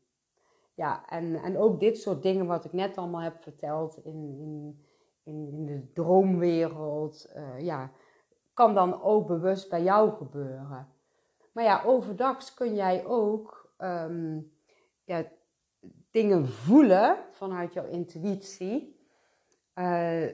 Ja, 0.75 1.09
en, 1.09 1.35
en 1.35 1.59
ook 1.59 1.81
dit 1.81 1.99
soort 1.99 2.23
dingen 2.23 2.47
wat 2.47 2.65
ik 2.65 2.73
net 2.73 2.99
allemaal 2.99 3.21
heb 3.21 3.43
verteld 3.43 3.99
in, 4.05 4.39
in, 5.25 5.49
in, 5.53 5.67
de 5.67 5.93
droomwereld, 5.93 7.33
uh, 7.37 7.61
ja, 7.61 7.91
kan 8.55 8.75
dan 8.75 9.03
ook 9.03 9.27
bewust 9.27 9.71
bij 9.71 9.83
jou 9.83 10.11
gebeuren. 10.11 10.89
Maar 11.53 11.65
ja, 11.65 11.83
overdag 11.85 12.55
kun 12.55 12.75
jij 12.75 13.07
ook 13.07 13.75
um, 13.79 14.53
ja, 15.05 15.25
dingen 16.11 16.49
voelen 16.49 17.17
vanuit 17.31 17.73
jouw 17.73 17.87
intuïtie. 17.87 19.01
Uh, 19.75 20.27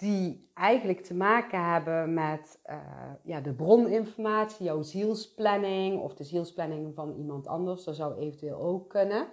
die 0.00 0.50
eigenlijk 0.54 1.00
te 1.02 1.14
maken 1.14 1.64
hebben 1.64 2.14
met 2.14 2.60
uh, 2.66 2.76
ja, 3.22 3.40
de 3.40 3.52
broninformatie, 3.52 4.64
jouw 4.64 4.82
zielsplanning 4.82 6.00
of 6.02 6.14
de 6.14 6.24
zielsplanning 6.24 6.94
van 6.94 7.14
iemand 7.14 7.46
anders. 7.46 7.84
Dat 7.84 7.96
zou 7.96 8.18
eventueel 8.18 8.58
ook 8.58 8.88
kunnen. 8.88 9.28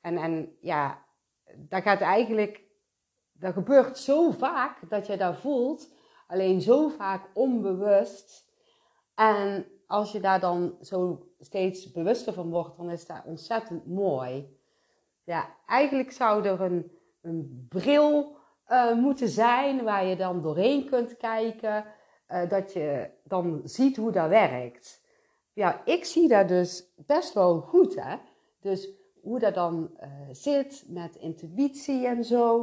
En, 0.00 0.16
en 0.16 0.56
ja, 0.60 1.04
dat 1.56 1.82
gaat 1.82 2.00
eigenlijk, 2.00 2.62
dat 3.32 3.52
gebeurt 3.52 3.98
zo 3.98 4.30
vaak 4.30 4.90
dat 4.90 5.06
je 5.06 5.16
dat 5.16 5.36
voelt, 5.36 5.94
alleen 6.26 6.60
zo 6.60 6.88
vaak 6.88 7.30
onbewust. 7.34 8.52
En 9.14 9.66
als 9.86 10.12
je 10.12 10.20
daar 10.20 10.40
dan 10.40 10.76
zo 10.80 11.28
steeds 11.38 11.92
bewuster 11.92 12.32
van 12.32 12.50
wordt, 12.50 12.76
dan 12.76 12.90
is 12.90 13.06
dat 13.06 13.22
ontzettend 13.24 13.86
mooi. 13.86 14.58
Ja, 15.24 15.56
eigenlijk 15.66 16.12
zou 16.12 16.44
er 16.44 16.60
een, 16.60 16.92
een 17.20 17.66
bril 17.68 18.42
uh, 18.68 18.94
moeten 18.94 19.28
zijn 19.28 19.84
waar 19.84 20.04
je 20.04 20.16
dan 20.16 20.42
doorheen 20.42 20.84
kunt 20.84 21.16
kijken, 21.16 21.84
uh, 22.28 22.48
dat 22.48 22.72
je 22.72 23.10
dan 23.24 23.60
ziet 23.64 23.96
hoe 23.96 24.12
dat 24.12 24.28
werkt. 24.28 25.02
Ja, 25.52 25.84
ik 25.84 26.04
zie 26.04 26.28
dat 26.28 26.48
dus 26.48 26.92
best 26.96 27.34
wel 27.34 27.60
goed, 27.60 27.94
hè. 27.94 28.16
Dus 28.60 28.88
hoe 29.20 29.38
dat 29.38 29.54
dan 29.54 29.90
uh, 30.00 30.10
zit 30.30 30.84
met 30.88 31.16
intuïtie 31.16 32.06
en 32.06 32.24
zo. 32.24 32.62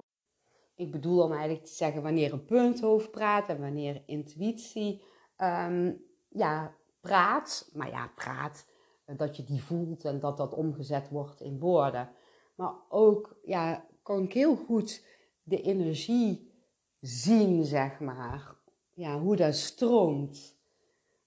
Ik 0.75 0.91
bedoel 0.91 1.17
dan 1.17 1.31
eigenlijk 1.31 1.65
te 1.65 1.73
zeggen 1.73 2.01
wanneer 2.01 2.33
een 2.33 2.45
punthoofd 2.45 3.11
praat 3.11 3.49
en 3.49 3.59
wanneer 3.59 4.03
intuïtie 4.05 5.01
um, 5.37 6.05
ja, 6.27 6.75
praat. 7.01 7.69
Maar 7.73 7.89
ja, 7.89 8.11
praat, 8.15 8.65
eh, 9.05 9.17
dat 9.17 9.37
je 9.37 9.43
die 9.43 9.63
voelt 9.63 10.05
en 10.05 10.19
dat 10.19 10.37
dat 10.37 10.53
omgezet 10.53 11.09
wordt 11.09 11.41
in 11.41 11.59
woorden. 11.59 12.09
Maar 12.55 12.73
ook 12.89 13.39
ja, 13.43 13.85
kan 14.03 14.23
ik 14.23 14.33
heel 14.33 14.55
goed 14.55 15.05
de 15.51 15.61
energie 15.61 16.51
zien, 16.99 17.65
zeg 17.65 17.99
maar. 17.99 18.55
Ja, 18.93 19.19
hoe 19.19 19.35
dat 19.35 19.55
stroomt. 19.55 20.59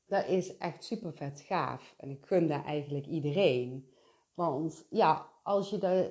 Dat 0.06 0.26
is 0.26 0.56
echt 0.56 0.84
super 0.84 1.12
vet 1.12 1.40
gaaf. 1.40 1.94
En 1.96 2.10
ik 2.10 2.26
gun 2.26 2.48
dat 2.48 2.64
eigenlijk 2.64 3.06
iedereen. 3.06 3.88
Want 4.34 4.86
ja, 4.90 5.30
als 5.42 5.70
je 5.70 5.78
dat 5.78 6.10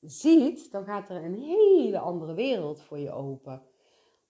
ziet, 0.00 0.72
dan 0.72 0.84
gaat 0.84 1.08
er 1.08 1.24
een 1.24 1.42
hele 1.42 1.98
andere 1.98 2.34
wereld 2.34 2.82
voor 2.82 2.98
je 2.98 3.12
open. 3.12 3.62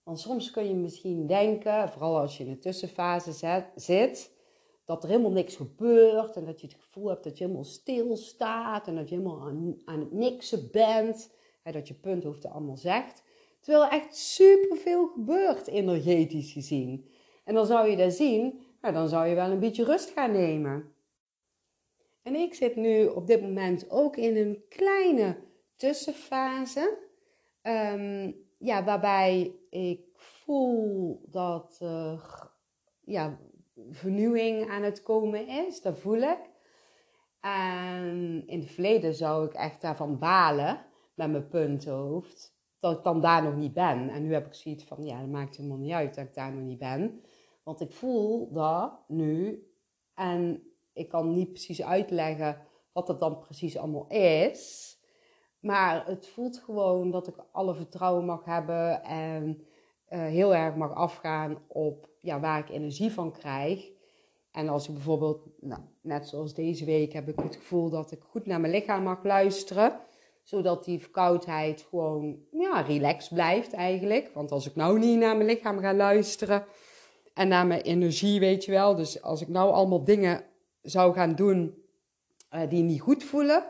Want 0.02 0.20
soms 0.20 0.50
kun 0.50 0.68
je 0.68 0.74
misschien 0.74 1.26
denken, 1.26 1.88
vooral 1.88 2.18
als 2.18 2.36
je 2.36 2.44
in 2.44 2.50
een 2.50 2.60
tussenfase 2.60 3.64
zit, 3.74 4.38
dat 4.84 5.02
er 5.02 5.08
helemaal 5.08 5.30
niks 5.30 5.56
gebeurt 5.56 6.36
en 6.36 6.44
dat 6.44 6.60
je 6.60 6.66
het 6.66 6.76
gevoel 6.76 7.08
hebt 7.08 7.24
dat 7.24 7.38
je 7.38 7.44
helemaal 7.44 7.64
stilstaat 7.64 8.86
en 8.86 8.94
dat 8.94 9.08
je 9.08 9.14
helemaal 9.14 9.40
aan, 9.40 9.80
aan 9.84 10.00
het 10.00 10.12
niksen 10.12 10.70
bent. 10.70 11.38
Dat 11.62 11.88
je 11.88 11.94
punthoofd 11.94 12.46
allemaal 12.46 12.76
zegt. 12.76 13.22
Terwijl 13.60 13.84
er 13.84 13.92
echt 13.92 14.16
superveel 14.16 15.06
gebeurt 15.06 15.66
energetisch 15.66 16.52
gezien. 16.52 17.08
En 17.44 17.54
dan 17.54 17.66
zou 17.66 17.88
je 17.88 17.96
dat 17.96 18.12
zien, 18.12 18.60
nou, 18.80 18.94
dan 18.94 19.08
zou 19.08 19.26
je 19.26 19.34
wel 19.34 19.50
een 19.50 19.60
beetje 19.60 19.84
rust 19.84 20.10
gaan 20.10 20.32
nemen. 20.32 20.94
En 22.22 22.34
ik 22.34 22.54
zit 22.54 22.76
nu 22.76 23.06
op 23.06 23.26
dit 23.26 23.42
moment 23.42 23.90
ook 23.90 24.16
in 24.16 24.36
een 24.36 24.64
kleine 24.68 25.36
tussenfase. 25.76 26.98
Um, 27.62 28.36
ja, 28.58 28.84
waarbij 28.84 29.54
ik 29.70 30.00
voel 30.14 31.20
dat 31.26 31.78
er 31.80 32.50
ja, 33.00 33.38
vernieuwing 33.90 34.70
aan 34.70 34.82
het 34.82 35.02
komen 35.02 35.48
is. 35.48 35.82
Dat 35.82 35.98
voel 35.98 36.20
ik. 36.22 36.38
En 37.40 38.42
in 38.46 38.60
het 38.60 38.70
verleden 38.70 39.14
zou 39.14 39.46
ik 39.46 39.52
echt 39.52 39.80
daarvan 39.80 40.18
balen 40.18 40.88
met 41.20 41.30
mijn 41.30 41.48
punthoofd. 41.48 42.58
Dat 42.78 42.96
ik 42.96 43.02
dan 43.02 43.20
daar 43.20 43.42
nog 43.42 43.56
niet 43.56 43.72
ben. 43.72 44.08
En 44.08 44.22
nu 44.22 44.32
heb 44.32 44.46
ik 44.46 44.54
zoiets 44.54 44.84
van, 44.84 45.04
ja, 45.04 45.20
dat 45.20 45.28
maakt 45.28 45.56
helemaal 45.56 45.78
niet 45.78 45.92
uit 45.92 46.14
dat 46.14 46.24
ik 46.24 46.34
daar 46.34 46.52
nog 46.52 46.64
niet 46.64 46.78
ben. 46.78 47.20
Want 47.62 47.80
ik 47.80 47.92
voel 47.92 48.52
dat 48.52 48.92
nu. 49.08 49.64
En 50.14 50.62
ik 50.92 51.08
kan 51.08 51.32
niet 51.32 51.48
precies 51.48 51.82
uitleggen 51.82 52.66
wat 52.92 53.06
dat 53.06 53.20
dan 53.20 53.38
precies 53.38 53.76
allemaal 53.76 54.06
is. 54.08 54.88
Maar 55.60 56.06
het 56.06 56.28
voelt 56.28 56.58
gewoon 56.58 57.10
dat 57.10 57.26
ik 57.26 57.34
alle 57.52 57.74
vertrouwen 57.74 58.24
mag 58.24 58.44
hebben 58.44 59.02
en 59.02 59.66
uh, 60.08 60.18
heel 60.20 60.54
erg 60.54 60.74
mag 60.74 60.94
afgaan 60.94 61.58
op 61.66 62.08
ja, 62.20 62.40
waar 62.40 62.58
ik 62.58 62.68
energie 62.68 63.12
van 63.12 63.32
krijg. 63.32 63.90
En 64.50 64.68
als 64.68 64.88
ik 64.88 64.94
bijvoorbeeld, 64.94 65.48
nou, 65.60 65.80
net 66.00 66.28
zoals 66.28 66.54
deze 66.54 66.84
week, 66.84 67.12
heb 67.12 67.28
ik 67.28 67.40
het 67.40 67.56
gevoel 67.56 67.90
dat 67.90 68.12
ik 68.12 68.22
goed 68.22 68.46
naar 68.46 68.60
mijn 68.60 68.72
lichaam 68.72 69.02
mag 69.02 69.24
luisteren. 69.24 70.00
Zodat 70.42 70.84
die 70.84 71.00
verkoudheid 71.00 71.86
gewoon 71.90 72.38
ja, 72.50 72.80
relaxed 72.80 73.34
blijft 73.34 73.72
eigenlijk. 73.72 74.30
Want 74.34 74.50
als 74.50 74.66
ik 74.66 74.74
nou 74.74 74.98
niet 74.98 75.18
naar 75.18 75.36
mijn 75.36 75.48
lichaam 75.48 75.78
ga 75.78 75.94
luisteren 75.94 76.64
en 77.34 77.48
naar 77.48 77.66
mijn 77.66 77.80
energie, 77.80 78.40
weet 78.40 78.64
je 78.64 78.70
wel. 78.70 78.96
Dus 78.96 79.22
als 79.22 79.40
ik 79.40 79.48
nou 79.48 79.72
allemaal 79.72 80.04
dingen 80.04 80.44
zou 80.82 81.14
gaan 81.14 81.34
doen 81.34 81.84
uh, 82.54 82.68
die 82.68 82.82
niet 82.82 83.00
goed 83.00 83.24
voelen, 83.24 83.64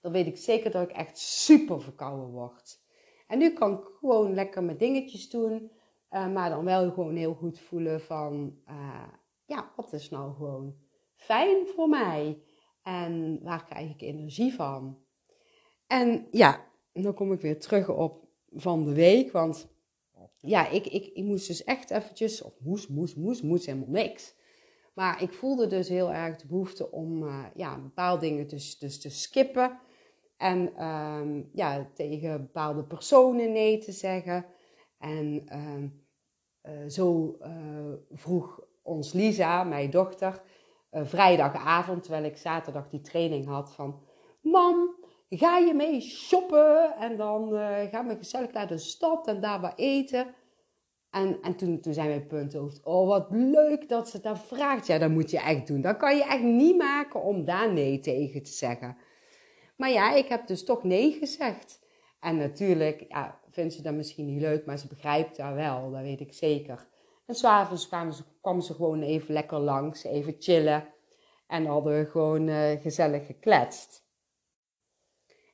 dan 0.00 0.12
weet 0.12 0.26
ik 0.26 0.36
zeker 0.36 0.70
dat 0.70 0.82
ik 0.82 0.96
echt 0.96 1.18
super 1.18 1.80
verkouden 1.80 2.30
word. 2.30 2.82
En 3.26 3.38
nu 3.38 3.52
kan 3.52 3.72
ik 3.72 3.84
gewoon 3.98 4.34
lekker 4.34 4.64
mijn 4.64 4.76
dingetjes 4.76 5.30
doen, 5.30 5.70
uh, 6.10 6.28
maar 6.28 6.50
dan 6.50 6.64
wel 6.64 6.90
gewoon 6.90 7.16
heel 7.16 7.34
goed 7.34 7.58
voelen 7.58 8.00
van, 8.00 8.58
uh, 8.68 9.08
ja, 9.46 9.72
wat 9.76 9.92
is 9.92 10.10
nou 10.10 10.34
gewoon 10.34 10.74
fijn 11.14 11.66
voor 11.66 11.88
mij? 11.88 12.42
En 12.82 13.40
waar 13.42 13.64
krijg 13.64 13.90
ik 13.90 14.02
energie 14.02 14.54
van? 14.54 15.03
En 15.94 16.26
ja, 16.30 16.64
dan 16.92 17.14
kom 17.14 17.32
ik 17.32 17.40
weer 17.40 17.60
terug 17.60 17.88
op 17.88 18.28
van 18.52 18.84
de 18.84 18.92
week, 18.92 19.32
want 19.32 19.68
ja, 20.38 20.68
ik, 20.68 20.86
ik, 20.86 21.06
ik 21.06 21.24
moest 21.24 21.46
dus 21.46 21.64
echt 21.64 21.90
eventjes, 21.90 22.42
of 22.42 22.52
moest, 22.60 22.88
moest, 22.88 23.16
moest, 23.16 23.42
moest 23.42 23.66
helemaal 23.66 23.88
niks. 23.88 24.34
Maar 24.94 25.22
ik 25.22 25.32
voelde 25.32 25.66
dus 25.66 25.88
heel 25.88 26.12
erg 26.12 26.36
de 26.36 26.46
behoefte 26.46 26.90
om 26.90 27.22
uh, 27.22 27.44
ja, 27.54 27.80
bepaalde 27.80 28.20
dingen 28.20 28.48
dus, 28.48 28.78
dus 28.78 29.00
te 29.00 29.10
skippen. 29.10 29.78
En 30.36 30.84
um, 30.86 31.50
ja, 31.52 31.90
tegen 31.94 32.40
bepaalde 32.40 32.84
personen 32.84 33.52
nee 33.52 33.78
te 33.78 33.92
zeggen. 33.92 34.46
En 34.98 35.44
um, 35.52 36.04
uh, 36.62 36.88
zo 36.88 37.36
uh, 37.40 37.92
vroeg 38.10 38.60
ons 38.82 39.12
Lisa, 39.12 39.64
mijn 39.64 39.90
dochter, 39.90 40.42
vrijdagavond, 40.90 42.02
terwijl 42.02 42.24
ik 42.24 42.36
zaterdag 42.36 42.88
die 42.88 43.00
training 43.00 43.46
had 43.46 43.74
van... 43.74 44.02
Mam, 44.40 45.02
ga 45.38 45.58
je 45.58 45.74
mee 45.74 46.00
shoppen? 46.00 46.94
En 46.98 47.16
dan 47.16 47.54
uh, 47.54 47.82
gaan 47.90 48.08
we 48.08 48.16
gezellig 48.16 48.52
naar 48.52 48.68
de 48.68 48.78
stad 48.78 49.26
en 49.26 49.40
daar 49.40 49.60
wat 49.60 49.72
eten. 49.76 50.34
En, 51.10 51.38
en 51.42 51.56
toen, 51.56 51.80
toen 51.80 51.94
zijn 51.94 52.08
mijn 52.08 52.26
punt 52.26 52.52
hoofd, 52.52 52.84
oh 52.84 53.08
wat 53.08 53.26
leuk 53.30 53.88
dat 53.88 54.08
ze 54.08 54.20
dat 54.20 54.38
vraagt. 54.38 54.86
Ja, 54.86 54.98
dat 54.98 55.10
moet 55.10 55.30
je 55.30 55.38
echt 55.38 55.66
doen. 55.66 55.80
Dat 55.80 55.96
kan 55.96 56.16
je 56.16 56.24
echt 56.24 56.42
niet 56.42 56.76
maken 56.76 57.22
om 57.22 57.44
daar 57.44 57.72
nee 57.72 58.00
tegen 58.00 58.42
te 58.42 58.52
zeggen. 58.52 58.96
Maar 59.76 59.90
ja, 59.90 60.14
ik 60.14 60.26
heb 60.26 60.46
dus 60.46 60.64
toch 60.64 60.82
nee 60.82 61.12
gezegd. 61.12 61.82
En 62.20 62.36
natuurlijk 62.36 63.04
ja, 63.08 63.40
vindt 63.50 63.74
ze 63.74 63.82
dat 63.82 63.94
misschien 63.94 64.26
niet 64.26 64.40
leuk, 64.40 64.66
maar 64.66 64.78
ze 64.78 64.86
begrijpt 64.86 65.36
dat 65.36 65.54
wel, 65.54 65.90
dat 65.90 66.00
weet 66.00 66.20
ik 66.20 66.32
zeker. 66.32 66.88
En 67.26 67.34
s'avonds 67.34 67.88
kwamen 67.88 68.12
ze, 68.12 68.22
kwam 68.40 68.60
ze 68.60 68.74
gewoon 68.74 69.02
even 69.02 69.34
lekker 69.34 69.58
langs, 69.58 70.04
even 70.04 70.36
chillen. 70.38 70.88
En 71.46 71.66
hadden 71.66 71.98
we 71.98 72.10
gewoon 72.10 72.48
uh, 72.48 72.80
gezellig 72.80 73.26
gekletst. 73.26 74.03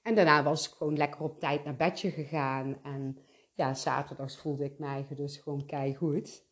En 0.02 0.14
daarna 0.14 0.42
was 0.42 0.68
ik 0.68 0.74
gewoon 0.74 0.96
lekker 0.96 1.20
op 1.20 1.40
tijd 1.40 1.64
naar 1.64 1.76
bedje 1.76 2.10
gegaan. 2.10 2.78
En 2.82 3.18
ja, 3.54 3.74
zaterdags 3.74 4.38
voelde 4.38 4.64
ik 4.64 4.78
mij 4.78 5.06
dus 5.16 5.36
gewoon 5.36 5.94
goed. 5.96 6.44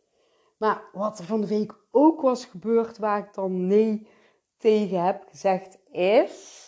Maar 0.58 0.82
wat 0.92 1.18
er 1.18 1.24
van 1.24 1.40
de 1.40 1.46
week 1.46 1.74
ook 1.90 2.20
was 2.20 2.44
gebeurd, 2.44 2.98
waar 2.98 3.18
ik 3.18 3.34
dan 3.34 3.66
nee 3.66 4.08
tegen 4.56 5.04
heb 5.04 5.24
gezegd, 5.28 5.78
is. 5.90 6.66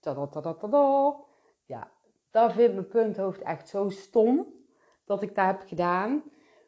Tadadadadada. 0.00 1.16
Ja, 1.64 1.92
dat 2.30 2.52
vindt 2.52 2.74
mijn 2.74 2.88
punthoofd 2.88 3.42
echt 3.42 3.68
zo 3.68 3.88
stom 3.88 4.46
dat 5.04 5.22
ik 5.22 5.34
dat 5.34 5.46
heb 5.46 5.62
gedaan. 5.66 6.22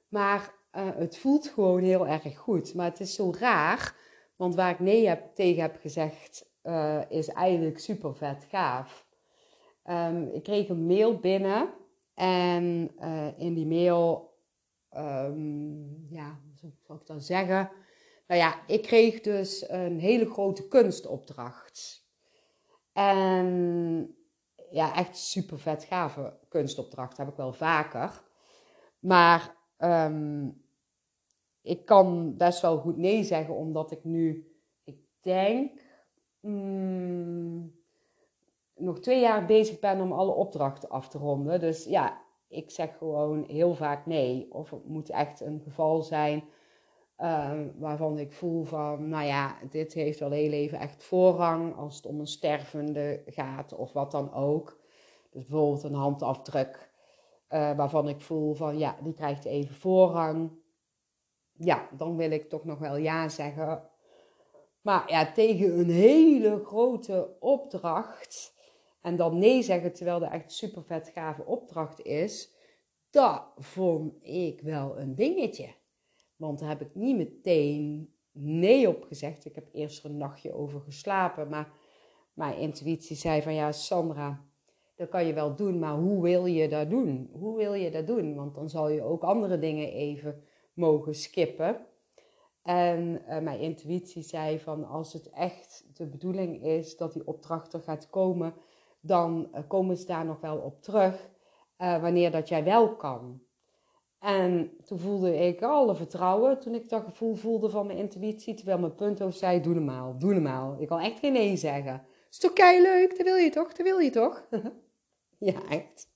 Maar 0.08 0.54
uh, 0.72 0.88
het 0.94 1.18
voelt 1.18 1.48
gewoon 1.48 1.82
heel 1.82 2.06
erg 2.06 2.38
goed. 2.38 2.74
Maar 2.74 2.86
het 2.86 3.00
is 3.00 3.14
zo 3.14 3.32
raar, 3.38 3.94
want 4.36 4.54
waar 4.54 4.70
ik 4.70 4.78
nee 4.78 5.08
heb, 5.08 5.34
tegen 5.34 5.62
heb 5.62 5.76
gezegd, 5.80 6.50
uh, 6.62 7.10
is 7.10 7.28
eigenlijk 7.28 7.78
super 7.78 8.16
vet 8.16 8.46
gaaf. 8.50 9.05
Um, 9.90 10.28
ik 10.28 10.42
kreeg 10.42 10.68
een 10.68 10.86
mail 10.86 11.18
binnen 11.18 11.74
en 12.14 12.90
uh, 12.98 13.38
in 13.38 13.54
die 13.54 13.66
mail, 13.66 14.34
um, 14.96 16.06
ja, 16.08 16.40
hoe 16.60 16.72
zou 16.82 16.98
ik 17.00 17.06
dat 17.06 17.24
zeggen? 17.24 17.70
Nou 18.26 18.40
ja, 18.40 18.66
ik 18.66 18.82
kreeg 18.82 19.20
dus 19.20 19.68
een 19.68 19.98
hele 19.98 20.30
grote 20.30 20.68
kunstopdracht. 20.68 22.04
En 22.92 24.16
ja, 24.70 24.94
echt 24.94 25.16
super 25.16 25.58
vet 25.58 25.84
gave 25.84 26.38
kunstopdracht 26.48 27.16
heb 27.16 27.28
ik 27.28 27.36
wel 27.36 27.52
vaker. 27.52 28.22
Maar 28.98 29.56
um, 29.78 30.64
ik 31.60 31.84
kan 31.84 32.36
best 32.36 32.60
wel 32.60 32.78
goed 32.78 32.96
nee 32.96 33.24
zeggen, 33.24 33.54
omdat 33.54 33.90
ik 33.90 34.04
nu, 34.04 34.54
ik 34.84 34.98
denk, 35.20 35.80
mm, 36.40 37.84
nog 38.76 38.98
twee 39.00 39.20
jaar 39.20 39.46
bezig 39.46 39.78
ben 39.78 40.00
om 40.00 40.12
alle 40.12 40.32
opdrachten 40.32 40.88
af 40.88 41.08
te 41.08 41.18
ronden. 41.18 41.60
Dus 41.60 41.84
ja, 41.84 42.22
ik 42.48 42.70
zeg 42.70 42.96
gewoon 42.96 43.44
heel 43.48 43.74
vaak 43.74 44.06
nee. 44.06 44.46
Of 44.50 44.70
het 44.70 44.88
moet 44.88 45.10
echt 45.10 45.40
een 45.40 45.60
geval 45.60 46.02
zijn 46.02 46.44
uh, 47.18 47.60
waarvan 47.78 48.18
ik 48.18 48.32
voel 48.32 48.64
van, 48.64 49.08
nou 49.08 49.24
ja, 49.24 49.56
dit 49.70 49.92
heeft 49.92 50.18
wel 50.18 50.30
heel 50.30 50.52
even 50.52 50.78
echt 50.78 51.04
voorrang 51.04 51.76
als 51.76 51.96
het 51.96 52.06
om 52.06 52.20
een 52.20 52.26
stervende 52.26 53.22
gaat 53.26 53.74
of 53.74 53.92
wat 53.92 54.10
dan 54.10 54.32
ook. 54.34 54.80
Dus 55.30 55.46
bijvoorbeeld 55.46 55.82
een 55.82 55.94
handafdruk 55.94 56.90
uh, 57.50 57.76
waarvan 57.76 58.08
ik 58.08 58.20
voel 58.20 58.54
van, 58.54 58.78
ja, 58.78 58.96
die 59.02 59.14
krijgt 59.14 59.44
even 59.44 59.74
voorrang 59.74 60.50
ja, 61.58 61.88
dan 61.96 62.16
wil 62.16 62.30
ik 62.30 62.48
toch 62.48 62.64
nog 62.64 62.78
wel 62.78 62.96
ja 62.96 63.28
zeggen. 63.28 63.90
Maar 64.80 65.10
ja, 65.10 65.32
tegen 65.32 65.78
een 65.78 65.90
hele 65.90 66.64
grote 66.64 67.36
opdracht 67.40 68.54
en 69.06 69.16
dan 69.16 69.38
nee 69.38 69.62
zeggen 69.62 69.92
terwijl 69.92 70.20
dat 70.20 70.30
echt 70.30 70.52
super 70.52 70.84
vet 70.84 71.10
gave 71.14 71.44
opdracht 71.44 72.02
is, 72.02 72.54
dat 73.10 73.42
vond 73.56 74.24
ik 74.24 74.60
wel 74.60 74.98
een 74.98 75.14
dingetje. 75.14 75.68
Want 76.36 76.58
daar 76.58 76.68
heb 76.68 76.80
ik 76.80 76.94
niet 76.94 77.16
meteen 77.16 78.12
nee 78.32 78.88
op 78.88 79.02
gezegd. 79.02 79.44
Ik 79.44 79.54
heb 79.54 79.68
eerst 79.72 80.04
er 80.04 80.10
een 80.10 80.16
nachtje 80.16 80.52
over 80.52 80.80
geslapen, 80.80 81.48
maar 81.48 81.72
mijn 82.34 82.58
intuïtie 82.58 83.16
zei 83.16 83.42
van 83.42 83.54
ja, 83.54 83.72
Sandra, 83.72 84.44
dat 84.96 85.08
kan 85.08 85.26
je 85.26 85.32
wel 85.32 85.56
doen, 85.56 85.78
maar 85.78 85.94
hoe 85.94 86.22
wil 86.22 86.46
je 86.46 86.68
dat 86.68 86.90
doen? 86.90 87.30
Hoe 87.32 87.56
wil 87.56 87.74
je 87.74 87.90
dat 87.90 88.06
doen? 88.06 88.34
Want 88.34 88.54
dan 88.54 88.70
zal 88.70 88.88
je 88.88 89.02
ook 89.02 89.22
andere 89.22 89.58
dingen 89.58 89.92
even 89.92 90.42
mogen 90.74 91.14
skippen. 91.14 91.86
En 92.62 93.22
uh, 93.28 93.38
mijn 93.38 93.60
intuïtie 93.60 94.22
zei 94.22 94.58
van 94.58 94.84
als 94.84 95.12
het 95.12 95.30
echt 95.30 95.86
de 95.94 96.06
bedoeling 96.06 96.62
is 96.62 96.96
dat 96.96 97.12
die 97.12 97.26
opdracht 97.26 97.72
er 97.72 97.80
gaat 97.80 98.10
komen, 98.10 98.54
dan 99.06 99.48
uh, 99.54 99.60
komen 99.68 99.96
ze 99.96 100.06
daar 100.06 100.24
nog 100.24 100.40
wel 100.40 100.56
op 100.56 100.82
terug 100.82 101.28
uh, 101.78 102.00
wanneer 102.00 102.30
dat 102.30 102.48
jij 102.48 102.64
wel 102.64 102.96
kan. 102.96 103.40
En 104.18 104.76
toen 104.84 104.98
voelde 104.98 105.36
ik 105.36 105.62
alle 105.62 105.94
vertrouwen 105.94 106.60
toen 106.60 106.74
ik 106.74 106.88
dat 106.88 107.04
gevoel 107.04 107.34
voelde 107.34 107.70
van 107.70 107.86
mijn 107.86 107.98
intuïtie, 107.98 108.54
terwijl 108.54 108.78
mijn 108.78 108.94
punthoofd 108.94 109.38
zei, 109.38 109.60
doe 109.60 109.74
normaal, 109.74 110.18
doe 110.18 110.32
normaal. 110.32 110.76
Ik 110.80 110.88
kan 110.88 111.00
echt 111.00 111.18
geen 111.18 111.32
nee 111.32 111.56
zeggen. 111.56 112.06
Is 112.30 112.38
toch 112.38 112.52
kei 112.52 112.82
leuk, 112.82 113.16
dat 113.16 113.26
wil 113.26 113.36
je 113.36 113.50
toch, 113.50 113.72
dat 113.72 113.86
wil 113.86 113.98
je 113.98 114.10
toch? 114.10 114.46
ja, 115.38 115.68
echt. 115.68 116.08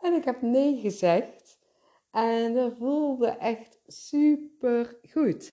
en 0.00 0.12
ik 0.12 0.24
heb 0.24 0.42
nee 0.42 0.80
gezegd. 0.80 1.58
En 2.10 2.54
dat 2.54 2.72
voelde 2.78 3.28
echt 3.28 3.80
super 3.86 4.98
goed. 5.10 5.52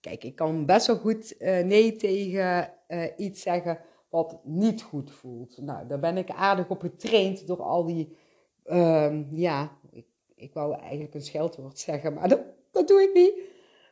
Kijk, 0.00 0.24
ik 0.24 0.34
kan 0.36 0.66
best 0.66 0.86
wel 0.86 0.96
goed 0.96 1.34
uh, 1.38 1.60
nee 1.60 1.96
tegen 1.96 2.74
iets 3.16 3.42
zeggen 3.42 3.80
wat 4.12 4.40
niet 4.44 4.82
goed 4.82 5.10
voelt. 5.10 5.58
Nou, 5.58 5.86
daar 5.86 5.98
ben 5.98 6.16
ik 6.16 6.30
aardig 6.30 6.68
op 6.68 6.80
getraind 6.80 7.46
door 7.46 7.62
al 7.62 7.84
die, 7.84 8.16
uh, 8.64 9.32
ja, 9.32 9.70
ik, 9.90 10.06
ik 10.34 10.54
wou 10.54 10.74
eigenlijk 10.74 11.14
een 11.14 11.22
scheldwoord 11.22 11.78
zeggen, 11.78 12.14
maar 12.14 12.28
dat, 12.28 12.40
dat 12.70 12.88
doe 12.88 13.02
ik 13.02 13.14
niet. 13.14 13.34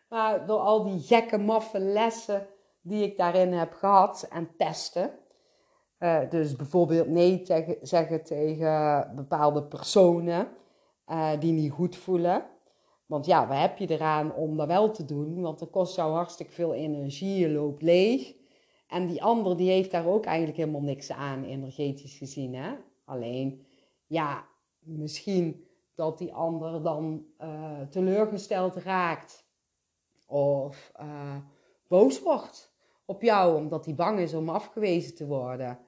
Maar 0.08 0.46
door 0.46 0.58
al 0.58 0.84
die 0.84 1.00
gekke, 1.00 1.38
maffe 1.38 1.78
lessen 1.78 2.46
die 2.80 3.04
ik 3.04 3.16
daarin 3.16 3.52
heb 3.52 3.72
gehad 3.72 4.26
en 4.30 4.50
testen. 4.56 5.10
Uh, 5.98 6.30
dus 6.30 6.56
bijvoorbeeld 6.56 7.08
nee 7.08 7.42
zeggen 7.82 8.24
tegen 8.24 9.12
bepaalde 9.14 9.62
personen 9.62 10.48
uh, 11.06 11.30
die 11.38 11.52
niet 11.52 11.72
goed 11.72 11.96
voelen. 11.96 12.44
Want 13.06 13.26
ja, 13.26 13.46
wat 13.46 13.58
heb 13.58 13.78
je 13.78 13.90
eraan 13.90 14.34
om 14.34 14.56
dat 14.56 14.66
wel 14.66 14.90
te 14.90 15.04
doen? 15.04 15.40
Want 15.40 15.58
dat 15.58 15.70
kost 15.70 15.96
jou 15.96 16.12
hartstikke 16.12 16.52
veel 16.52 16.74
energie, 16.74 17.38
je 17.38 17.50
loopt 17.50 17.82
leeg. 17.82 18.38
En 18.90 19.06
die 19.06 19.22
ander 19.22 19.56
die 19.56 19.70
heeft 19.70 19.90
daar 19.90 20.06
ook 20.06 20.24
eigenlijk 20.24 20.56
helemaal 20.56 20.80
niks 20.80 21.12
aan, 21.12 21.44
energetisch 21.44 22.16
gezien. 22.16 22.54
Hè? 22.54 22.74
Alleen, 23.04 23.66
ja, 24.06 24.46
misschien 24.78 25.66
dat 25.94 26.18
die 26.18 26.34
ander 26.34 26.82
dan 26.82 27.26
uh, 27.40 27.80
teleurgesteld 27.90 28.76
raakt. 28.76 29.48
Of 30.26 30.92
uh, 31.00 31.36
boos 31.86 32.22
wordt 32.22 32.74
op 33.04 33.22
jou, 33.22 33.56
omdat 33.56 33.84
hij 33.84 33.94
bang 33.94 34.18
is 34.18 34.34
om 34.34 34.48
afgewezen 34.48 35.14
te 35.14 35.26
worden. 35.26 35.78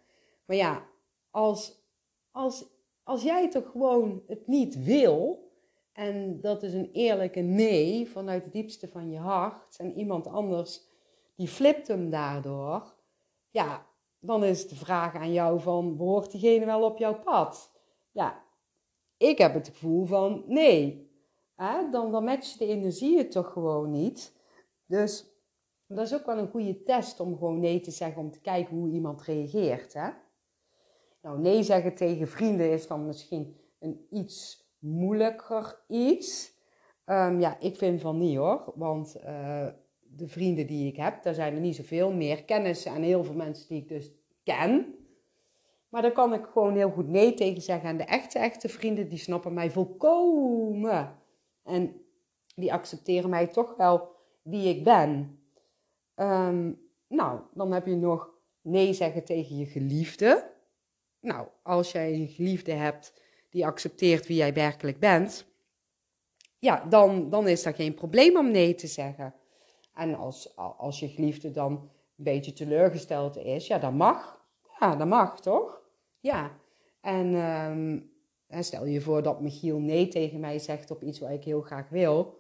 Maar 0.45 0.57
ja, 0.57 0.87
als, 1.31 1.83
als 2.31 2.73
als 3.05 3.23
jij 3.23 3.51
toch 3.51 3.71
gewoon 3.71 4.23
het 4.27 4.47
niet 4.47 4.85
wil, 4.85 5.51
en 5.93 6.41
dat 6.41 6.63
is 6.63 6.75
een 6.75 6.91
eerlijke 6.93 7.41
nee 7.41 8.09
vanuit 8.09 8.45
het 8.45 8.53
diepste 8.53 8.89
van 8.89 9.11
je 9.11 9.19
hart, 9.19 9.77
en 9.79 9.93
iemand 9.93 10.27
anders 10.27 10.87
die 11.43 11.51
flipt 11.51 11.89
hem 11.89 12.11
daardoor, 12.11 12.95
ja, 13.51 13.87
dan 14.19 14.45
is 14.45 14.69
de 14.69 14.77
vraag 14.77 15.15
aan 15.15 15.33
jou 15.33 15.61
van, 15.61 15.97
behoort 15.97 16.31
diegene 16.31 16.65
wel 16.65 16.83
op 16.83 16.99
jouw 16.99 17.23
pad? 17.23 17.73
Ja, 18.13 18.45
ik 19.17 19.39
heb 19.39 19.55
het 19.55 19.69
gevoel 19.69 20.05
van 20.05 20.45
nee. 20.47 21.11
Dan, 21.91 22.11
dan 22.11 22.25
matcht 22.25 22.59
de 22.59 22.67
energie 22.67 23.29
toch 23.29 23.53
gewoon 23.53 23.91
niet. 23.91 24.33
Dus 24.87 25.27
dat 25.87 26.07
is 26.07 26.15
ook 26.15 26.27
wel 26.27 26.39
een 26.39 26.51
goede 26.51 26.83
test 26.83 27.21
om 27.21 27.37
gewoon 27.37 27.61
nee 27.61 27.81
te 27.81 27.91
zeggen, 27.91 28.23
om 28.23 28.31
te 28.31 28.41
kijken 28.41 28.77
hoe 28.77 28.91
iemand 28.91 29.23
reageert. 29.23 29.93
Hè? 29.93 30.11
Nou, 31.23 31.39
nee 31.39 31.63
zeggen 31.63 31.95
tegen 31.95 32.29
vrienden 32.29 32.71
is 32.71 32.87
dan 32.87 33.07
misschien 33.07 33.57
een 33.79 34.07
iets 34.11 34.67
moeilijker 34.79 35.85
iets. 35.89 36.55
Um, 37.05 37.41
ja, 37.41 37.59
ik 37.59 37.77
vind 37.77 38.01
van 38.01 38.19
niet 38.19 38.37
hoor. 38.37 38.73
Want 38.75 39.17
uh, 39.25 39.69
de 40.17 40.29
vrienden 40.29 40.67
die 40.67 40.87
ik 40.87 40.97
heb, 40.97 41.23
daar 41.23 41.35
zijn 41.35 41.55
er 41.55 41.61
niet 41.61 41.77
zoveel 41.77 42.13
meer. 42.13 42.45
Kennissen 42.45 42.95
en 42.95 43.03
heel 43.03 43.25
veel 43.25 43.35
mensen 43.35 43.69
die 43.69 43.81
ik 43.81 43.89
dus 43.89 44.11
ken. 44.45 44.95
Maar 45.89 46.03
daar 46.03 46.13
kan 46.13 46.35
ik 46.35 46.47
gewoon 46.53 46.77
heel 46.77 46.91
goed 46.91 47.09
nee 47.09 47.35
tegen 47.35 47.63
zeggen. 47.63 47.89
En 47.89 47.97
de 47.97 48.05
echte, 48.05 48.39
echte 48.39 48.69
vrienden, 48.69 49.09
die 49.09 49.19
snappen 49.19 49.55
mij 49.55 49.71
volkomen. 49.71 51.19
En 51.63 52.01
die 52.55 52.73
accepteren 52.73 53.31
mij 53.31 53.47
toch 53.47 53.77
wel 53.77 54.11
wie 54.43 54.69
ik 54.69 54.85
ben. 54.85 55.39
Um, 56.15 56.81
nou, 57.09 57.41
dan 57.55 57.73
heb 57.73 57.87
je 57.87 57.97
nog 57.97 58.31
nee 58.61 58.93
zeggen 58.93 59.25
tegen 59.25 59.57
je 59.57 59.67
geliefde. 59.67 60.51
Nou, 61.21 61.49
als 61.63 61.93
jij 61.93 62.15
een 62.15 62.29
geliefde 62.29 62.73
hebt 62.73 63.13
die 63.51 63.67
accepteert 63.67 64.27
wie 64.27 64.37
jij 64.37 64.55
werkelijk 64.55 64.99
bent, 64.99 65.47
ja, 66.59 66.85
dan, 66.89 67.31
dan 67.31 67.49
is 67.49 67.63
dat 67.63 67.75
geen 67.75 67.95
probleem 67.95 68.37
om 68.37 68.51
nee 68.51 68.75
te 68.75 68.87
zeggen. 68.87 69.35
En 69.95 70.15
als, 70.15 70.57
als 70.57 71.01
je 71.01 71.09
geliefde 71.09 71.51
dan 71.51 71.73
een 71.73 72.25
beetje 72.25 72.53
teleurgesteld 72.53 73.37
is, 73.37 73.67
ja, 73.67 73.79
dat 73.79 73.93
mag. 73.93 74.41
Ja, 74.81 74.97
dat 74.97 75.07
mag 75.07 75.41
toch? 75.41 75.81
Ja. 76.21 76.51
En 77.01 77.35
ehm, 77.35 78.01
stel 78.63 78.87
je 78.87 79.01
voor 79.01 79.23
dat 79.23 79.41
Michiel 79.41 79.79
nee 79.79 80.09
tegen 80.09 80.41
mij 80.41 80.59
zegt 80.59 80.91
op 80.91 81.03
iets 81.03 81.19
wat 81.19 81.31
ik 81.31 81.45
heel 81.45 81.61
graag 81.61 81.89
wil. 81.89 82.39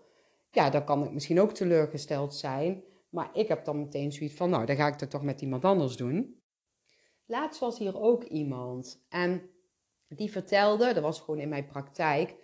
Ja, 0.50 0.70
dan 0.70 0.84
kan 0.84 1.04
ik 1.04 1.12
misschien 1.12 1.40
ook 1.40 1.52
teleurgesteld 1.52 2.34
zijn. 2.34 2.82
Maar 3.08 3.30
ik 3.32 3.48
heb 3.48 3.64
dan 3.64 3.78
meteen 3.78 4.12
zoiets 4.12 4.34
van, 4.36 4.50
nou, 4.50 4.66
dan 4.66 4.76
ga 4.76 4.86
ik 4.86 4.98
dat 4.98 5.10
toch 5.10 5.22
met 5.22 5.40
iemand 5.40 5.64
anders 5.64 5.96
doen. 5.96 6.40
Laatst 7.26 7.60
was 7.60 7.78
hier 7.78 8.00
ook 8.00 8.24
iemand 8.24 9.04
en 9.08 9.50
die 10.08 10.30
vertelde, 10.30 10.92
dat 10.92 11.02
was 11.02 11.20
gewoon 11.20 11.40
in 11.40 11.48
mijn 11.48 11.66
praktijk, 11.66 12.34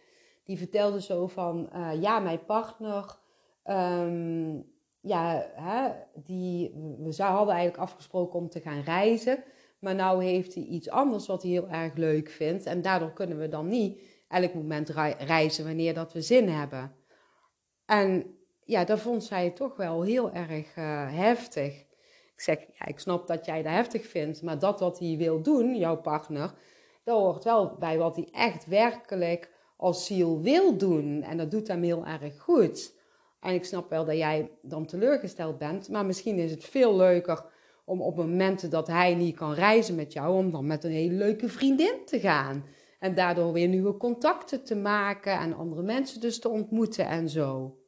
die 0.44 0.58
vertelde 0.58 1.00
zo 1.02 1.26
van, 1.26 1.70
uh, 1.74 2.02
ja, 2.02 2.18
mijn 2.18 2.44
partner, 2.44 3.18
um, 3.64 4.76
ja, 5.00 5.50
hè, 5.54 5.90
die, 6.14 6.70
we 6.98 7.22
hadden 7.22 7.54
eigenlijk 7.54 7.82
afgesproken 7.82 8.38
om 8.38 8.48
te 8.48 8.60
gaan 8.60 8.80
reizen, 8.80 9.44
maar 9.78 9.94
nou 9.94 10.24
heeft 10.24 10.54
hij 10.54 10.64
iets 10.64 10.90
anders 10.90 11.26
wat 11.26 11.42
hij 11.42 11.50
heel 11.50 11.68
erg 11.68 11.94
leuk 11.94 12.28
vindt 12.30 12.66
en 12.66 12.82
daardoor 12.82 13.12
kunnen 13.12 13.38
we 13.38 13.48
dan 13.48 13.68
niet 13.68 14.00
elk 14.28 14.54
moment 14.54 14.88
reizen 15.18 15.64
wanneer 15.64 15.94
dat 15.94 16.12
we 16.12 16.20
zin 16.20 16.48
hebben. 16.48 16.94
En 17.86 18.38
ja, 18.64 18.84
dat 18.84 19.00
vond 19.00 19.24
zij 19.24 19.50
toch 19.50 19.76
wel 19.76 20.02
heel 20.02 20.32
erg 20.32 20.76
uh, 20.76 21.12
heftig. 21.14 21.80
Ik 22.34 22.40
zeg, 22.40 22.58
ja, 22.58 22.86
ik 22.86 22.98
snap 22.98 23.26
dat 23.26 23.46
jij 23.46 23.62
dat 23.62 23.72
heftig 23.72 24.06
vindt, 24.06 24.42
maar 24.42 24.58
dat 24.58 24.80
wat 24.80 24.98
hij 24.98 25.16
wil 25.16 25.42
doen, 25.42 25.76
jouw 25.76 25.96
partner, 25.96 26.54
dat 27.04 27.18
hoort 27.18 27.44
wel 27.44 27.76
bij 27.78 27.98
wat 27.98 28.16
hij 28.16 28.28
echt 28.32 28.66
werkelijk 28.66 29.50
als 29.76 30.06
ziel 30.06 30.40
wil 30.40 30.76
doen. 30.76 31.22
En 31.22 31.36
dat 31.36 31.50
doet 31.50 31.68
hem 31.68 31.82
heel 31.82 32.06
erg 32.06 32.38
goed. 32.40 32.97
En 33.40 33.54
ik 33.54 33.64
snap 33.64 33.90
wel 33.90 34.04
dat 34.04 34.16
jij 34.16 34.50
dan 34.62 34.86
teleurgesteld 34.86 35.58
bent, 35.58 35.88
maar 35.88 36.06
misschien 36.06 36.38
is 36.38 36.50
het 36.50 36.64
veel 36.64 36.96
leuker 36.96 37.44
om 37.84 38.02
op 38.02 38.16
momenten 38.16 38.70
dat 38.70 38.86
hij 38.86 39.14
niet 39.14 39.36
kan 39.36 39.52
reizen 39.54 39.94
met 39.94 40.12
jou, 40.12 40.36
om 40.36 40.50
dan 40.50 40.66
met 40.66 40.84
een 40.84 40.90
hele 40.90 41.14
leuke 41.14 41.48
vriendin 41.48 42.04
te 42.04 42.20
gaan. 42.20 42.64
En 42.98 43.14
daardoor 43.14 43.52
weer 43.52 43.68
nieuwe 43.68 43.96
contacten 43.96 44.64
te 44.64 44.76
maken 44.76 45.38
en 45.38 45.54
andere 45.54 45.82
mensen 45.82 46.20
dus 46.20 46.40
te 46.40 46.48
ontmoeten 46.48 47.06
en 47.06 47.28
zo. 47.28 47.78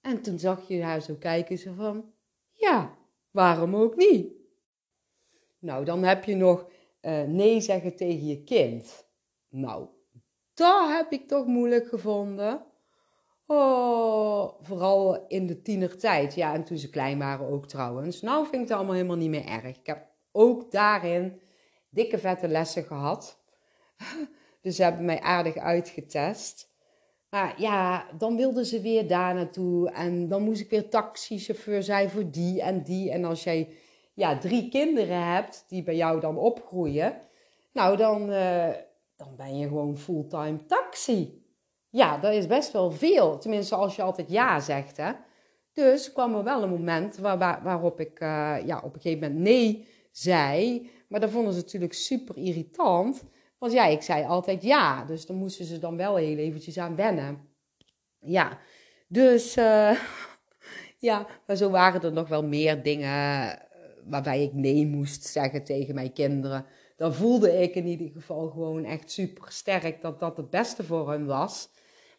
En 0.00 0.22
toen 0.22 0.38
zag 0.38 0.68
je 0.68 0.82
haar 0.82 1.02
zo 1.02 1.14
kijken, 1.14 1.58
ze 1.58 1.74
van, 1.74 2.12
ja, 2.52 2.98
waarom 3.30 3.76
ook 3.76 3.96
niet? 3.96 4.32
Nou, 5.58 5.84
dan 5.84 6.02
heb 6.02 6.24
je 6.24 6.34
nog 6.34 6.70
uh, 7.02 7.22
nee 7.22 7.60
zeggen 7.60 7.96
tegen 7.96 8.26
je 8.26 8.42
kind. 8.42 9.06
Nou, 9.48 9.88
dat 10.54 10.88
heb 10.88 11.12
ik 11.12 11.28
toch 11.28 11.46
moeilijk 11.46 11.88
gevonden. 11.88 12.64
Oh, 13.52 14.52
vooral 14.62 15.26
in 15.28 15.46
de 15.46 15.62
tienertijd. 15.62 16.34
Ja, 16.34 16.54
en 16.54 16.64
toen 16.64 16.78
ze 16.78 16.90
klein 16.90 17.18
waren 17.18 17.48
ook 17.48 17.66
trouwens. 17.66 18.20
Nou 18.20 18.42
vind 18.42 18.62
ik 18.62 18.68
het 18.68 18.76
allemaal 18.76 18.94
helemaal 18.94 19.16
niet 19.16 19.30
meer 19.30 19.46
erg. 19.46 19.78
Ik 19.78 19.86
heb 19.86 20.06
ook 20.32 20.70
daarin 20.70 21.40
dikke 21.88 22.18
vette 22.18 22.48
lessen 22.48 22.84
gehad. 22.84 23.38
Dus 24.62 24.76
ze 24.76 24.82
hebben 24.82 25.04
mij 25.04 25.20
aardig 25.20 25.56
uitgetest. 25.56 26.70
Maar 27.30 27.60
ja, 27.60 28.06
dan 28.18 28.36
wilden 28.36 28.66
ze 28.66 28.80
weer 28.80 29.08
daar 29.08 29.34
naartoe. 29.34 29.90
En 29.90 30.28
dan 30.28 30.42
moest 30.42 30.60
ik 30.60 30.70
weer 30.70 30.88
taxichauffeur 30.88 31.82
zijn 31.82 32.10
voor 32.10 32.30
die 32.30 32.62
en 32.62 32.82
die. 32.82 33.10
En 33.10 33.24
als 33.24 33.44
jij 33.44 33.68
ja, 34.14 34.38
drie 34.38 34.68
kinderen 34.68 35.26
hebt 35.26 35.64
die 35.68 35.82
bij 35.82 35.96
jou 35.96 36.20
dan 36.20 36.38
opgroeien. 36.38 37.20
Nou, 37.72 37.96
dan, 37.96 38.30
uh, 38.30 38.68
dan 39.16 39.36
ben 39.36 39.58
je 39.58 39.68
gewoon 39.68 39.98
fulltime 39.98 40.66
taxi. 40.66 41.39
Ja, 41.90 42.18
dat 42.18 42.32
is 42.32 42.46
best 42.46 42.72
wel 42.72 42.90
veel. 42.90 43.38
Tenminste, 43.38 43.74
als 43.74 43.96
je 43.96 44.02
altijd 44.02 44.30
ja 44.30 44.60
zegt, 44.60 44.96
hè. 44.96 45.12
Dus 45.72 46.12
kwam 46.12 46.34
er 46.34 46.44
wel 46.44 46.62
een 46.62 46.70
moment 46.70 47.16
waar, 47.16 47.62
waarop 47.62 48.00
ik 48.00 48.20
uh, 48.20 48.56
ja, 48.66 48.80
op 48.84 48.94
een 48.94 49.00
gegeven 49.00 49.32
moment 49.32 49.40
nee 49.40 49.88
zei. 50.12 50.90
Maar 51.08 51.20
dat 51.20 51.30
vonden 51.30 51.52
ze 51.52 51.60
natuurlijk 51.60 51.92
super 51.92 52.36
irritant. 52.36 53.22
Want 53.58 53.72
ja, 53.72 53.86
ik 53.86 54.02
zei 54.02 54.24
altijd 54.24 54.62
ja. 54.62 55.04
Dus 55.04 55.26
dan 55.26 55.36
moesten 55.36 55.64
ze 55.64 55.78
dan 55.78 55.96
wel 55.96 56.16
heel 56.16 56.36
eventjes 56.36 56.78
aan 56.78 56.96
wennen. 56.96 57.48
Ja, 58.18 58.58
dus 59.08 59.56
uh, 59.56 60.00
ja, 60.98 61.26
maar 61.46 61.56
zo 61.56 61.70
waren 61.70 62.02
er 62.02 62.12
nog 62.12 62.28
wel 62.28 62.44
meer 62.44 62.82
dingen 62.82 63.10
eh, 63.10 63.56
waarbij 64.04 64.42
ik 64.42 64.52
nee 64.52 64.86
moest 64.86 65.24
zeggen 65.24 65.64
tegen 65.64 65.94
mijn 65.94 66.12
kinderen. 66.12 66.66
Dan 66.96 67.14
voelde 67.14 67.62
ik 67.62 67.74
in 67.74 67.86
ieder 67.86 68.10
geval 68.10 68.48
gewoon 68.48 68.84
echt 68.84 69.10
super 69.10 69.52
sterk 69.52 70.02
dat 70.02 70.20
dat 70.20 70.36
het 70.36 70.50
beste 70.50 70.84
voor 70.84 71.10
hun 71.10 71.26
was. 71.26 71.68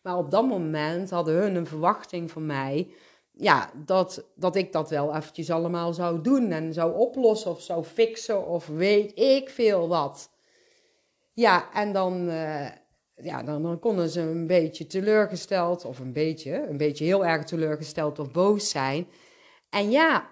Maar 0.02 0.18
op 0.18 0.32
dat 0.32 0.48
moment 0.48 1.10
hadden 1.10 1.36
hun 1.36 1.56
een 1.56 1.68
verwachting 1.68 2.32
van 2.32 2.46
mij. 2.46 2.94
Ja, 3.32 3.72
dat, 3.86 4.26
dat 4.36 4.56
ik 4.56 4.72
dat 4.72 4.90
wel 4.90 5.16
eventjes 5.16 5.52
allemaal 5.52 5.94
zou 5.94 6.22
doen 6.22 6.52
en 6.52 6.74
zou 6.74 6.96
oplossen 6.96 7.52
of 7.52 7.62
zou 7.62 7.84
fixen 7.84 8.48
of 8.48 8.68
weet 8.68 9.20
ik 9.20 9.50
veel 9.50 9.88
wat. 9.88 10.30
Ja, 11.34 11.74
en 11.74 11.94
dan, 11.94 12.30
uh, 12.30 12.70
ja, 13.16 13.44
dan, 13.44 13.64
dan, 13.64 13.80
konden 13.80 14.10
ze 14.10 14.22
een 14.22 14.48
beetje 14.48 14.88
teleurgesteld, 14.88 15.86
of 15.86 16.00
een 16.00 16.14
beetje, 16.14 16.68
een 16.68 16.78
beetje 16.78 17.06
heel 17.06 17.26
erg 17.26 17.44
teleurgesteld 17.44 18.20
of 18.20 18.32
boos 18.32 18.70
zijn. 18.70 19.08
En 19.70 19.92
ja, 19.92 20.30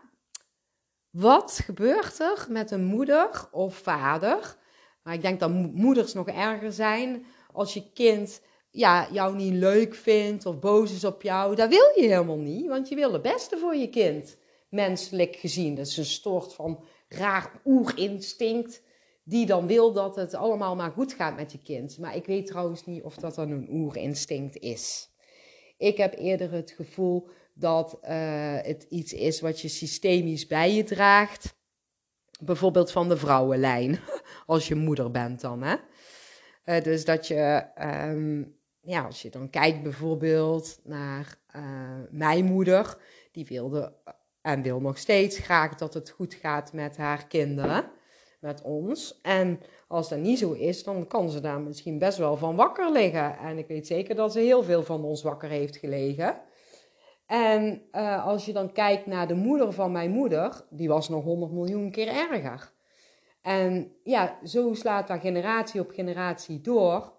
wat 1.10 1.60
gebeurt 1.66 2.20
er 2.20 2.46
met 2.50 2.72
een 2.72 2.86
moeder 2.86 3.48
of 3.52 3.76
vader? 3.76 4.58
Maar 5.04 5.14
ik 5.14 5.22
denk 5.22 5.40
dat 5.40 5.52
moeders 5.74 6.14
nog 6.14 6.28
erger 6.28 6.72
zijn 6.72 7.26
als 7.52 7.74
je 7.74 7.92
kind 7.94 8.42
ja, 8.72 9.08
jou 9.12 9.36
niet 9.36 9.54
leuk 9.54 9.96
vindt 9.96 10.46
of 10.46 10.60
boos 10.60 10.92
is 10.92 11.04
op 11.04 11.22
jou. 11.22 11.56
Dat 11.56 11.70
wil 11.70 11.92
je 11.96 12.08
helemaal 12.08 12.38
niet, 12.38 12.68
want 12.68 12.90
je 12.90 12.96
wil 12.96 13.14
het 13.14 13.22
beste 13.22 13.58
voor 13.58 13.76
je 13.76 13.90
kind, 13.90 14.38
menselijk 14.70 15.36
gezien. 15.36 15.76
Dat 15.76 15.88
is 15.88 15.98
een 15.98 16.06
soort 16.06 16.54
van 16.54 16.84
raar 17.08 17.62
oerinstinct 17.66 18.82
die 19.24 19.46
dan 19.46 19.68
wil 19.68 19.94
dat 19.94 20.16
het 20.16 20.34
allemaal 20.34 20.76
maar 20.76 20.92
goed 20.92 21.14
gaat 21.14 21.36
met 21.36 21.52
je 21.52 21.62
kind. 21.62 21.98
Maar 21.98 22.16
ik 22.16 22.26
weet 22.26 22.48
trouwens 22.48 22.86
niet 22.86 23.04
of 23.04 23.16
dat 23.16 23.36
dan 23.36 23.52
een 23.52 23.68
oerinstinct 23.72 24.58
is. 24.58 25.10
Ik 25.78 25.98
heb 25.98 26.18
eerder 26.18 26.52
het 26.52 26.72
gevoel 26.72 27.30
dat 27.54 27.98
uh, 28.04 28.10
het 28.62 28.86
iets 28.90 29.14
is 29.14 29.42
wat 29.42 29.62
je 29.62 29.68
systemisch 29.68 30.48
bij 30.48 30.74
je 30.74 30.84
draagt. 30.84 31.58
Bijvoorbeeld 32.42 32.92
van 32.92 33.10
de 33.10 33.18
vrouwenlijn, 33.18 34.00
als 34.46 34.68
je 34.68 34.76
moeder 34.76 35.12
bent 35.12 35.42
dan. 35.42 35.62
Hè? 35.64 35.76
Uh, 36.66 36.84
dus 36.84 37.06
dat 37.06 37.28
je, 37.28 37.66
um, 37.82 38.59
ja, 38.82 39.06
als 39.06 39.22
je 39.22 39.30
dan 39.30 39.50
kijkt 39.50 39.84
bijvoorbeeld 39.84 40.80
naar 40.84 41.36
uh, 41.56 41.62
mijn 42.10 42.46
moeder, 42.46 42.98
die 43.32 43.46
wilde 43.46 43.94
en 44.42 44.62
wil 44.62 44.80
nog 44.80 44.98
steeds 44.98 45.38
graag 45.38 45.76
dat 45.76 45.94
het 45.94 46.10
goed 46.10 46.34
gaat 46.34 46.74
met 46.74 46.98
haar 46.98 47.28
kinderen 47.28 47.92
met 48.39 48.62
ons. 48.62 49.20
En 49.22 49.60
als 49.88 50.10
dat 50.10 50.20
niet 50.20 50.39
zo 50.39 50.52
is, 50.52 50.84
dan 50.84 51.08
kan 51.08 51.30
ze 51.30 51.39
daar 51.39 51.62
misschien 51.62 52.00
best 52.00 52.18
wel 52.18 52.38
van 52.38 52.56
wakker 52.56 52.92
liggen. 52.92 53.38
En 53.38 53.58
ik 53.58 53.68
weet 53.68 53.88
zeker 53.88 54.15
dat 54.15 54.32
ze 54.32 54.39
heel 54.39 54.63
veel 54.63 54.84
van 54.84 55.04
ons 55.04 55.24
wakker 55.24 55.50
heeft 55.50 55.78
gelegen. 55.78 56.42
En 57.26 57.82
uh, 57.92 58.26
als 58.26 58.46
je 58.46 58.54
dan 58.54 58.72
kijkt 58.72 59.06
naar 59.06 59.28
de 59.28 59.34
moeder 59.34 59.74
van 59.74 59.92
mijn 59.92 60.12
moeder, 60.12 60.65
die 60.70 60.88
was 60.88 61.10
nog 61.10 61.24
100 61.24 61.52
miljoen 61.52 61.92
keer 61.92 62.08
erger. 62.08 62.72
En 63.42 63.92
ja, 64.04 64.39
zo 64.44 64.74
slaat 64.74 65.08
dat 65.08 65.20
generatie 65.20 65.82
op 65.82 65.92
generatie 65.92 66.62
door. 66.62 67.13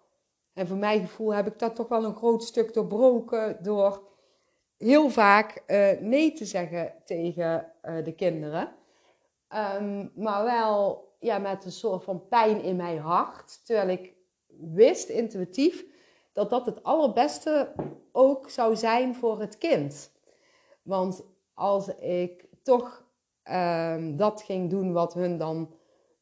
En 0.61 0.67
voor 0.67 0.77
mijn 0.77 1.01
gevoel 1.01 1.35
heb 1.35 1.47
ik 1.47 1.59
dat 1.59 1.75
toch 1.75 1.89
wel 1.89 2.05
een 2.05 2.15
groot 2.15 2.43
stuk 2.43 2.75
doorbroken 2.75 3.59
door 3.63 4.03
heel 4.77 5.11
vaak 5.11 5.63
uh, 5.67 5.91
nee 6.01 6.33
te 6.33 6.45
zeggen 6.45 6.93
tegen 7.05 7.73
uh, 7.85 8.05
de 8.05 8.13
kinderen. 8.13 8.73
Um, 9.81 10.13
maar 10.15 10.45
wel 10.45 11.09
ja, 11.19 11.39
met 11.39 11.65
een 11.65 11.73
soort 11.73 12.05
van 12.05 12.29
pijn 12.29 12.63
in 12.63 12.77
mijn 12.77 12.99
hart. 12.99 13.67
Terwijl 13.67 13.89
ik 13.89 14.13
wist 14.73 15.09
intuïtief 15.09 15.85
dat 16.33 16.51
dat 16.51 16.67
het 16.67 16.83
allerbeste 16.83 17.73
ook 18.13 18.51
zou 18.51 18.77
zijn 18.77 19.15
voor 19.15 19.41
het 19.41 19.59
kind. 19.59 20.11
Want 20.83 21.25
als 21.55 21.89
ik 21.97 22.49
toch 22.63 23.05
um, 23.51 24.17
dat 24.17 24.43
ging 24.43 24.71
doen 24.71 24.93
wat 24.93 25.15
hun 25.15 25.39
dan 25.39 25.75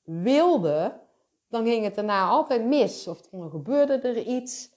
wilde, 0.02 1.00
dan 1.48 1.64
ging 1.64 1.84
het 1.84 1.94
daarna 1.94 2.28
altijd 2.28 2.64
mis. 2.64 3.08
Of 3.08 3.20
dan 3.20 3.50
gebeurde 3.50 3.98
er 3.98 4.18
iets 4.18 4.70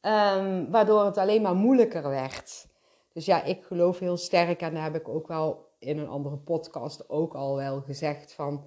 um, 0.00 0.70
waardoor 0.70 1.04
het 1.04 1.18
alleen 1.18 1.42
maar 1.42 1.54
moeilijker 1.54 2.08
werd. 2.08 2.66
Dus 3.12 3.24
ja, 3.24 3.42
ik 3.42 3.64
geloof 3.64 3.98
heel 3.98 4.16
sterk 4.16 4.60
en 4.60 4.74
daar 4.74 4.82
heb 4.82 4.94
ik 4.94 5.08
ook 5.08 5.28
wel 5.28 5.66
in 5.78 5.98
een 5.98 6.08
andere 6.08 6.36
podcast 6.36 7.08
ook 7.08 7.34
al 7.34 7.56
wel 7.56 7.80
gezegd 7.80 8.32
van 8.32 8.64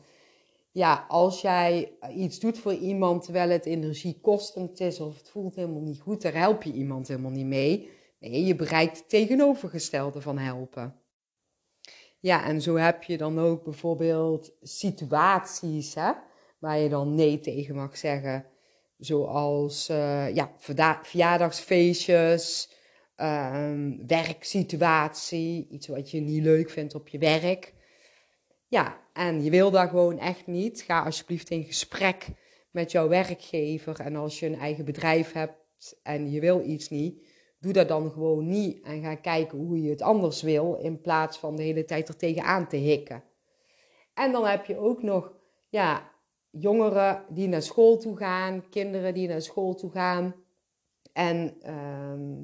ja, 0.71 1.05
als 1.07 1.41
jij 1.41 1.97
iets 2.15 2.39
doet 2.39 2.57
voor 2.57 2.73
iemand 2.73 3.23
terwijl 3.23 3.49
het 3.49 3.65
energiekostend 3.65 4.79
is 4.79 4.99
of 4.99 5.17
het 5.17 5.29
voelt 5.29 5.55
helemaal 5.55 5.81
niet 5.81 5.99
goed, 5.99 6.21
daar 6.21 6.33
help 6.33 6.63
je 6.63 6.73
iemand 6.73 7.07
helemaal 7.07 7.31
niet 7.31 7.45
mee. 7.45 7.89
Nee, 8.19 8.45
je 8.45 8.55
bereikt 8.55 8.97
het 8.97 9.09
tegenovergestelde 9.09 10.21
van 10.21 10.37
helpen. 10.37 11.01
Ja, 12.19 12.45
en 12.45 12.61
zo 12.61 12.75
heb 12.75 13.03
je 13.03 13.17
dan 13.17 13.39
ook 13.39 13.63
bijvoorbeeld 13.63 14.51
situaties 14.61 15.95
hè, 15.95 16.11
waar 16.59 16.79
je 16.79 16.89
dan 16.89 17.15
nee 17.15 17.39
tegen 17.39 17.75
mag 17.75 17.97
zeggen. 17.97 18.45
Zoals 18.97 19.89
uh, 19.89 20.35
ja, 20.35 20.51
verjaardagsfeestjes, 21.01 22.71
um, 23.15 24.07
werksituatie, 24.07 25.67
iets 25.69 25.87
wat 25.87 26.11
je 26.11 26.19
niet 26.19 26.43
leuk 26.43 26.69
vindt 26.69 26.95
op 26.95 27.07
je 27.07 27.17
werk. 27.17 27.73
Ja, 28.67 29.01
en 29.13 29.43
je 29.43 29.49
wil 29.49 29.71
dat 29.71 29.89
gewoon 29.89 30.19
echt 30.19 30.47
niet. 30.47 30.81
Ga 30.81 31.03
alsjeblieft 31.03 31.49
in 31.49 31.63
gesprek 31.63 32.27
met 32.71 32.91
jouw 32.91 33.07
werkgever. 33.07 33.99
En 33.99 34.15
als 34.15 34.39
je 34.39 34.45
een 34.45 34.59
eigen 34.59 34.85
bedrijf 34.85 35.31
hebt 35.31 35.99
en 36.03 36.31
je 36.31 36.39
wil 36.39 36.61
iets 36.65 36.89
niet, 36.89 37.27
doe 37.59 37.73
dat 37.73 37.87
dan 37.87 38.11
gewoon 38.11 38.47
niet. 38.47 38.83
En 38.83 39.01
ga 39.01 39.15
kijken 39.15 39.57
hoe 39.57 39.81
je 39.81 39.89
het 39.89 40.01
anders 40.01 40.41
wil, 40.41 40.75
in 40.75 41.01
plaats 41.01 41.37
van 41.37 41.55
de 41.55 41.63
hele 41.63 41.85
tijd 41.85 42.07
er 42.07 42.17
tegenaan 42.17 42.67
te 42.67 42.77
hikken. 42.77 43.23
En 44.13 44.31
dan 44.31 44.45
heb 44.45 44.65
je 44.65 44.77
ook 44.77 45.03
nog 45.03 45.33
ja, 45.69 46.11
jongeren 46.51 47.25
die 47.29 47.47
naar 47.47 47.61
school 47.61 47.97
toe 47.97 48.17
gaan, 48.17 48.69
kinderen 48.69 49.13
die 49.13 49.27
naar 49.27 49.41
school 49.41 49.75
toe 49.75 49.91
gaan. 49.91 50.35
En 51.13 51.55
ehm, 51.61 52.43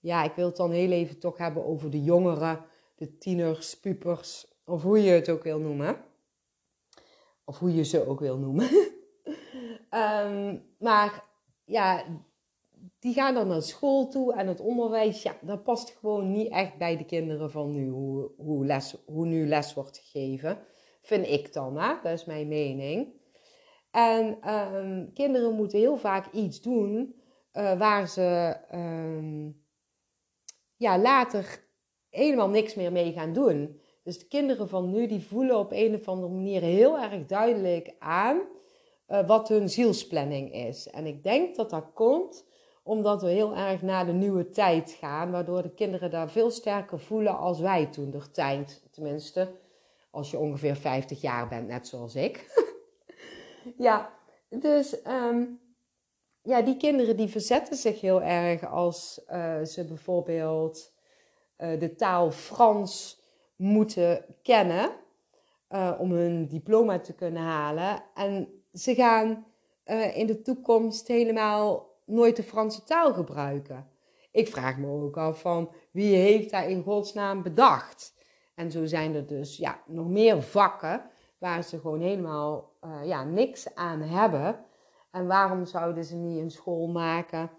ja, 0.00 0.24
ik 0.24 0.32
wil 0.32 0.46
het 0.46 0.56
dan 0.56 0.70
heel 0.70 0.90
even 0.90 1.18
toch 1.18 1.38
hebben 1.38 1.64
over 1.64 1.90
de 1.90 2.02
jongeren, 2.02 2.64
de 2.96 3.18
tieners, 3.18 3.80
pupers, 3.80 4.46
of 4.64 4.82
hoe 4.82 5.02
je 5.02 5.10
het 5.10 5.28
ook 5.28 5.42
wil 5.42 5.58
noemen. 5.58 5.96
Of 7.44 7.58
hoe 7.58 7.74
je 7.74 7.84
ze 7.84 8.06
ook 8.06 8.20
wil 8.20 8.38
noemen. 8.38 8.68
Ehm, 9.90 10.58
maar 10.78 11.24
ja, 11.64 12.04
die 12.98 13.14
gaan 13.14 13.34
dan 13.34 13.48
naar 13.48 13.62
school 13.62 14.08
toe 14.08 14.34
en 14.34 14.46
het 14.46 14.60
onderwijs, 14.60 15.22
ja, 15.22 15.36
dat 15.40 15.62
past 15.62 15.90
gewoon 15.90 16.32
niet 16.32 16.50
echt 16.50 16.76
bij 16.76 16.96
de 16.96 17.04
kinderen 17.04 17.50
van 17.50 17.70
nu, 17.70 17.88
hoe, 17.88 18.30
hoe, 18.36 18.66
les, 18.66 18.96
hoe 19.06 19.26
nu 19.26 19.46
les 19.46 19.74
wordt 19.74 19.98
gegeven. 19.98 20.58
Vind 21.02 21.26
ik 21.26 21.52
dan, 21.52 21.78
hè? 21.78 21.94
dat 22.02 22.12
is 22.12 22.24
mijn 22.24 22.48
mening. 22.48 23.20
En 23.90 24.38
ehm, 24.40 25.12
kinderen 25.14 25.54
moeten 25.54 25.78
heel 25.78 25.96
vaak 25.96 26.32
iets 26.32 26.60
doen 26.60 27.14
uh, 27.52 27.78
waar 27.78 28.08
ze 28.08 28.56
ehm, 28.68 29.50
ja, 30.76 30.98
later 30.98 31.64
helemaal 32.10 32.48
niks 32.48 32.74
meer 32.74 32.92
mee 32.92 33.12
gaan 33.12 33.32
doen. 33.32 33.80
Dus 34.02 34.18
de 34.18 34.26
kinderen 34.26 34.68
van 34.68 34.90
nu 34.90 35.06
die 35.06 35.26
voelen 35.26 35.58
op 35.58 35.72
een 35.72 35.94
of 35.94 36.08
andere 36.08 36.32
manier 36.32 36.60
heel 36.60 36.98
erg 36.98 37.26
duidelijk 37.26 37.94
aan 37.98 38.40
uh, 39.08 39.26
wat 39.26 39.48
hun 39.48 39.68
zielsplanning 39.68 40.54
is. 40.54 40.90
En 40.90 41.06
ik 41.06 41.22
denk 41.22 41.56
dat 41.56 41.70
dat 41.70 41.90
komt 41.94 42.50
omdat 42.84 43.22
we 43.22 43.28
heel 43.28 43.56
erg 43.56 43.82
naar 43.82 44.06
de 44.06 44.12
nieuwe 44.12 44.50
tijd 44.50 44.90
gaan, 44.90 45.30
waardoor 45.30 45.62
de 45.62 45.74
kinderen 45.74 46.10
daar 46.10 46.30
veel 46.30 46.50
sterker 46.50 47.00
voelen 47.00 47.38
als 47.38 47.60
wij 47.60 47.86
toen 47.86 48.10
de 48.10 48.30
tijd. 48.30 48.82
Tenminste, 48.90 49.52
als 50.12 50.30
je 50.30 50.38
ongeveer 50.38 50.76
50 50.76 51.20
jaar 51.20 51.48
bent, 51.48 51.68
net 51.68 51.88
zoals 51.88 52.14
ik. 52.14 52.64
ja, 53.76 54.12
dus 54.48 55.06
um, 55.06 55.60
ja, 56.42 56.62
die 56.62 56.76
kinderen 56.76 57.16
die 57.16 57.28
verzetten 57.28 57.76
zich 57.76 58.00
heel 58.00 58.22
erg 58.22 58.66
als 58.66 59.20
uh, 59.30 59.62
ze 59.62 59.84
bijvoorbeeld 59.84 60.92
uh, 61.58 61.80
de 61.80 61.94
taal 61.94 62.30
Frans 62.30 63.22
moeten 63.56 64.24
kennen 64.42 64.90
uh, 65.70 65.92
om 65.98 66.12
hun 66.12 66.46
diploma 66.46 66.98
te 66.98 67.14
kunnen 67.14 67.42
halen. 67.42 68.02
En 68.14 68.62
ze 68.72 68.94
gaan 68.94 69.46
in 70.14 70.26
de 70.26 70.42
toekomst 70.42 71.08
helemaal 71.08 71.90
nooit 72.04 72.36
de 72.36 72.42
Franse 72.42 72.84
taal 72.84 73.12
gebruiken. 73.12 73.90
Ik 74.30 74.48
vraag 74.48 74.78
me 74.78 74.86
ook 74.86 75.16
af 75.16 75.40
van 75.40 75.70
wie 75.90 76.16
heeft 76.16 76.50
dat 76.50 76.64
in 76.64 76.82
godsnaam 76.82 77.42
bedacht? 77.42 78.14
En 78.54 78.70
zo 78.70 78.84
zijn 78.84 79.14
er 79.14 79.26
dus 79.26 79.56
ja, 79.56 79.82
nog 79.86 80.08
meer 80.08 80.42
vakken 80.42 81.10
waar 81.38 81.64
ze 81.64 81.80
gewoon 81.80 82.00
helemaal 82.00 82.72
uh, 82.84 83.00
ja, 83.04 83.24
niks 83.24 83.74
aan 83.74 84.00
hebben. 84.00 84.64
En 85.10 85.26
waarom 85.26 85.64
zouden 85.64 86.04
ze 86.04 86.16
niet 86.16 86.38
een 86.38 86.50
school 86.50 86.88
maken 86.88 87.50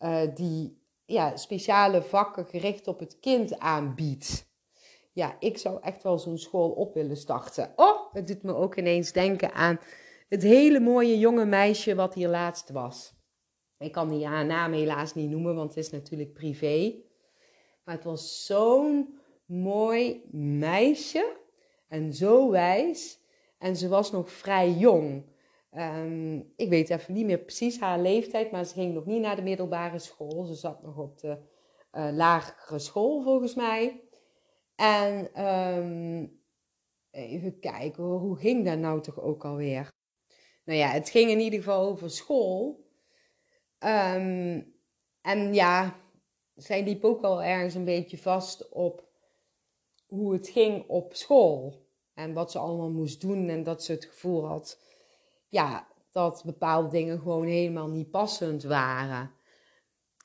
uh, 0.00 0.20
die 0.34 0.82
ja, 1.04 1.36
speciale 1.36 2.02
vakken 2.02 2.46
gericht 2.46 2.88
op 2.88 2.98
het 2.98 3.20
kind 3.20 3.58
aanbiedt? 3.58 4.54
Ja, 5.12 5.36
ik 5.38 5.58
zou 5.58 5.78
echt 5.82 6.02
wel 6.02 6.18
zo'n 6.18 6.38
school 6.38 6.70
op 6.70 6.94
willen 6.94 7.16
starten. 7.16 7.72
Oh, 7.76 8.12
het 8.12 8.26
doet 8.26 8.42
me 8.42 8.54
ook 8.54 8.76
ineens 8.76 9.12
denken 9.12 9.52
aan 9.52 9.80
het 10.28 10.42
hele 10.42 10.80
mooie 10.80 11.18
jonge 11.18 11.44
meisje 11.44 11.94
wat 11.94 12.14
hier 12.14 12.28
laatst 12.28 12.70
was. 12.70 13.14
Ik 13.78 13.92
kan 13.92 14.08
die 14.08 14.28
naam 14.28 14.72
helaas 14.72 15.14
niet 15.14 15.30
noemen, 15.30 15.54
want 15.54 15.74
het 15.74 15.84
is 15.84 15.90
natuurlijk 15.90 16.32
privé. 16.32 16.94
Maar 17.84 17.94
het 17.94 18.04
was 18.04 18.46
zo'n 18.46 19.18
mooi 19.46 20.24
meisje 20.32 21.36
en 21.88 22.12
zo 22.14 22.50
wijs. 22.50 23.24
En 23.58 23.76
ze 23.76 23.88
was 23.88 24.12
nog 24.12 24.30
vrij 24.30 24.70
jong. 24.70 25.24
Um, 25.72 26.52
ik 26.56 26.68
weet 26.68 26.90
even 26.90 27.14
niet 27.14 27.26
meer 27.26 27.38
precies 27.38 27.80
haar 27.80 28.00
leeftijd, 28.00 28.50
maar 28.50 28.64
ze 28.64 28.74
ging 28.74 28.94
nog 28.94 29.06
niet 29.06 29.20
naar 29.20 29.36
de 29.36 29.42
middelbare 29.42 29.98
school. 29.98 30.44
Ze 30.44 30.54
zat 30.54 30.82
nog 30.82 30.98
op 30.98 31.18
de 31.18 31.38
uh, 31.92 32.08
lagere 32.12 32.78
school 32.78 33.22
volgens 33.22 33.54
mij. 33.54 34.00
En 34.74 35.44
um, 35.46 36.40
even 37.10 37.60
kijken, 37.60 38.04
hoe 38.04 38.36
ging 38.36 38.64
dat 38.64 38.78
nou 38.78 39.00
toch 39.00 39.20
ook 39.20 39.44
alweer? 39.44 39.90
Nou 40.64 40.78
ja, 40.78 40.88
het 40.88 41.08
ging 41.08 41.30
in 41.30 41.40
ieder 41.40 41.58
geval 41.58 41.88
over 41.88 42.10
school. 42.10 42.84
Um, 43.78 44.74
en 45.20 45.54
ja, 45.54 46.00
zij 46.54 46.82
liep 46.82 47.04
ook 47.04 47.22
al 47.22 47.42
ergens 47.42 47.74
een 47.74 47.84
beetje 47.84 48.18
vast 48.18 48.68
op 48.68 49.05
hoe 50.06 50.32
het 50.32 50.48
ging 50.48 50.88
op 50.88 51.14
school. 51.14 51.84
En 52.14 52.32
wat 52.32 52.50
ze 52.50 52.58
allemaal 52.58 52.90
moest 52.90 53.20
doen. 53.20 53.48
En 53.48 53.62
dat 53.62 53.84
ze 53.84 53.92
het 53.92 54.04
gevoel 54.04 54.46
had, 54.46 54.80
ja, 55.48 55.88
dat 56.10 56.42
bepaalde 56.44 56.88
dingen 56.88 57.18
gewoon 57.18 57.46
helemaal 57.46 57.88
niet 57.88 58.10
passend 58.10 58.62
waren. 58.62 59.30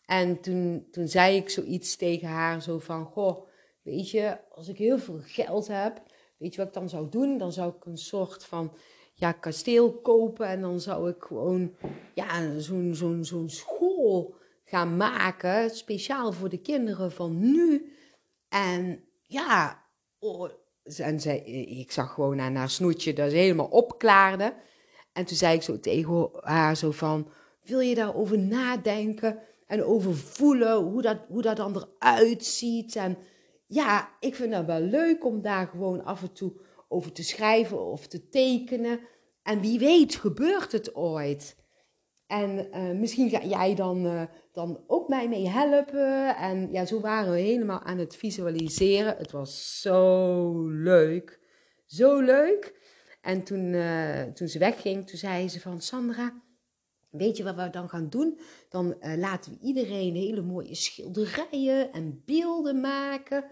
En 0.05 0.41
toen, 0.41 0.87
toen 0.91 1.07
zei 1.07 1.35
ik 1.35 1.49
zoiets 1.49 1.95
tegen 1.95 2.27
haar, 2.27 2.61
zo 2.61 2.79
van, 2.79 3.05
goh, 3.05 3.47
weet 3.81 4.09
je, 4.09 4.37
als 4.49 4.67
ik 4.67 4.77
heel 4.77 4.99
veel 4.99 5.19
geld 5.21 5.67
heb, 5.67 6.01
weet 6.37 6.51
je 6.53 6.57
wat 6.57 6.67
ik 6.67 6.73
dan 6.73 6.89
zou 6.89 7.09
doen? 7.09 7.37
Dan 7.37 7.51
zou 7.51 7.75
ik 7.75 7.85
een 7.85 7.97
soort 7.97 8.45
van 8.45 8.73
ja, 9.13 9.31
kasteel 9.31 9.93
kopen 9.93 10.47
en 10.47 10.61
dan 10.61 10.79
zou 10.79 11.09
ik 11.09 11.23
gewoon 11.23 11.75
ja, 12.13 12.59
zo'n 12.59 12.95
zo'n 12.95 13.25
zo'n 13.25 13.49
school 13.49 14.35
gaan 14.63 14.97
maken, 14.97 15.69
speciaal 15.69 16.31
voor 16.31 16.49
de 16.49 16.61
kinderen 16.61 17.11
van 17.11 17.39
nu. 17.39 17.91
En 18.49 19.03
ja, 19.31 19.85
oh, 20.19 20.49
en 20.97 21.19
zij, 21.19 21.39
ik 21.65 21.91
zag 21.91 22.13
gewoon 22.13 22.39
aan 22.39 22.55
haar 22.55 22.69
snoetje 22.69 23.13
dat 23.13 23.29
ze 23.29 23.37
helemaal 23.37 23.67
opklaarde. 23.67 24.53
En 25.13 25.25
toen 25.25 25.37
zei 25.37 25.55
ik 25.55 25.61
zo 25.61 25.79
tegen 25.79 26.29
haar 26.41 26.77
zo 26.77 26.91
van, 26.91 27.31
wil 27.63 27.79
je 27.79 27.95
daarover 27.95 28.39
nadenken 28.39 29.39
en 29.67 29.83
over 29.83 30.15
voelen, 30.15 30.77
hoe 30.77 31.01
dat, 31.01 31.17
hoe 31.27 31.41
dat 31.41 31.57
dan 31.57 31.87
eruit 31.99 32.45
ziet? 32.45 32.95
En 32.95 33.17
ja, 33.67 34.09
ik 34.19 34.35
vind 34.35 34.51
dat 34.51 34.65
wel 34.65 34.79
leuk 34.79 35.25
om 35.25 35.41
daar 35.41 35.67
gewoon 35.67 36.03
af 36.03 36.21
en 36.21 36.33
toe 36.33 36.53
over 36.87 37.11
te 37.11 37.23
schrijven 37.23 37.85
of 37.85 38.07
te 38.07 38.29
tekenen. 38.29 38.99
En 39.43 39.61
wie 39.61 39.79
weet 39.79 40.15
gebeurt 40.15 40.71
het 40.71 40.95
ooit. 40.95 41.55
En 42.27 42.67
uh, 42.73 42.99
misschien 42.99 43.29
ga 43.29 43.43
jij 43.43 43.75
dan, 43.75 44.05
uh, 44.05 44.23
dan 44.51 44.83
ook 44.87 45.07
mij 45.07 45.27
mee 45.27 45.47
helpen. 45.47 46.35
En 46.35 46.71
ja, 46.71 46.85
zo 46.85 46.99
waren 46.99 47.33
we 47.33 47.39
helemaal 47.39 47.79
aan 47.79 47.97
het 47.97 48.15
visualiseren. 48.15 49.17
Het 49.17 49.31
was 49.31 49.81
zo 49.81 50.67
leuk. 50.67 51.39
Zo 51.85 52.19
leuk. 52.19 52.79
En 53.21 53.43
toen, 53.43 53.73
uh, 53.73 54.21
toen 54.21 54.47
ze 54.47 54.59
wegging, 54.59 55.07
toen 55.07 55.17
zei 55.17 55.49
ze 55.49 55.59
van 55.59 55.81
Sandra, 55.81 56.41
weet 57.09 57.37
je 57.37 57.43
wat 57.43 57.55
we 57.55 57.69
dan 57.69 57.89
gaan 57.89 58.09
doen? 58.09 58.39
Dan 58.69 58.95
laten 59.17 59.51
we 59.51 59.57
iedereen 59.61 60.15
hele 60.15 60.41
mooie 60.41 60.75
schilderijen 60.75 61.91
en 61.91 62.21
beelden 62.25 62.79
maken. 62.79 63.45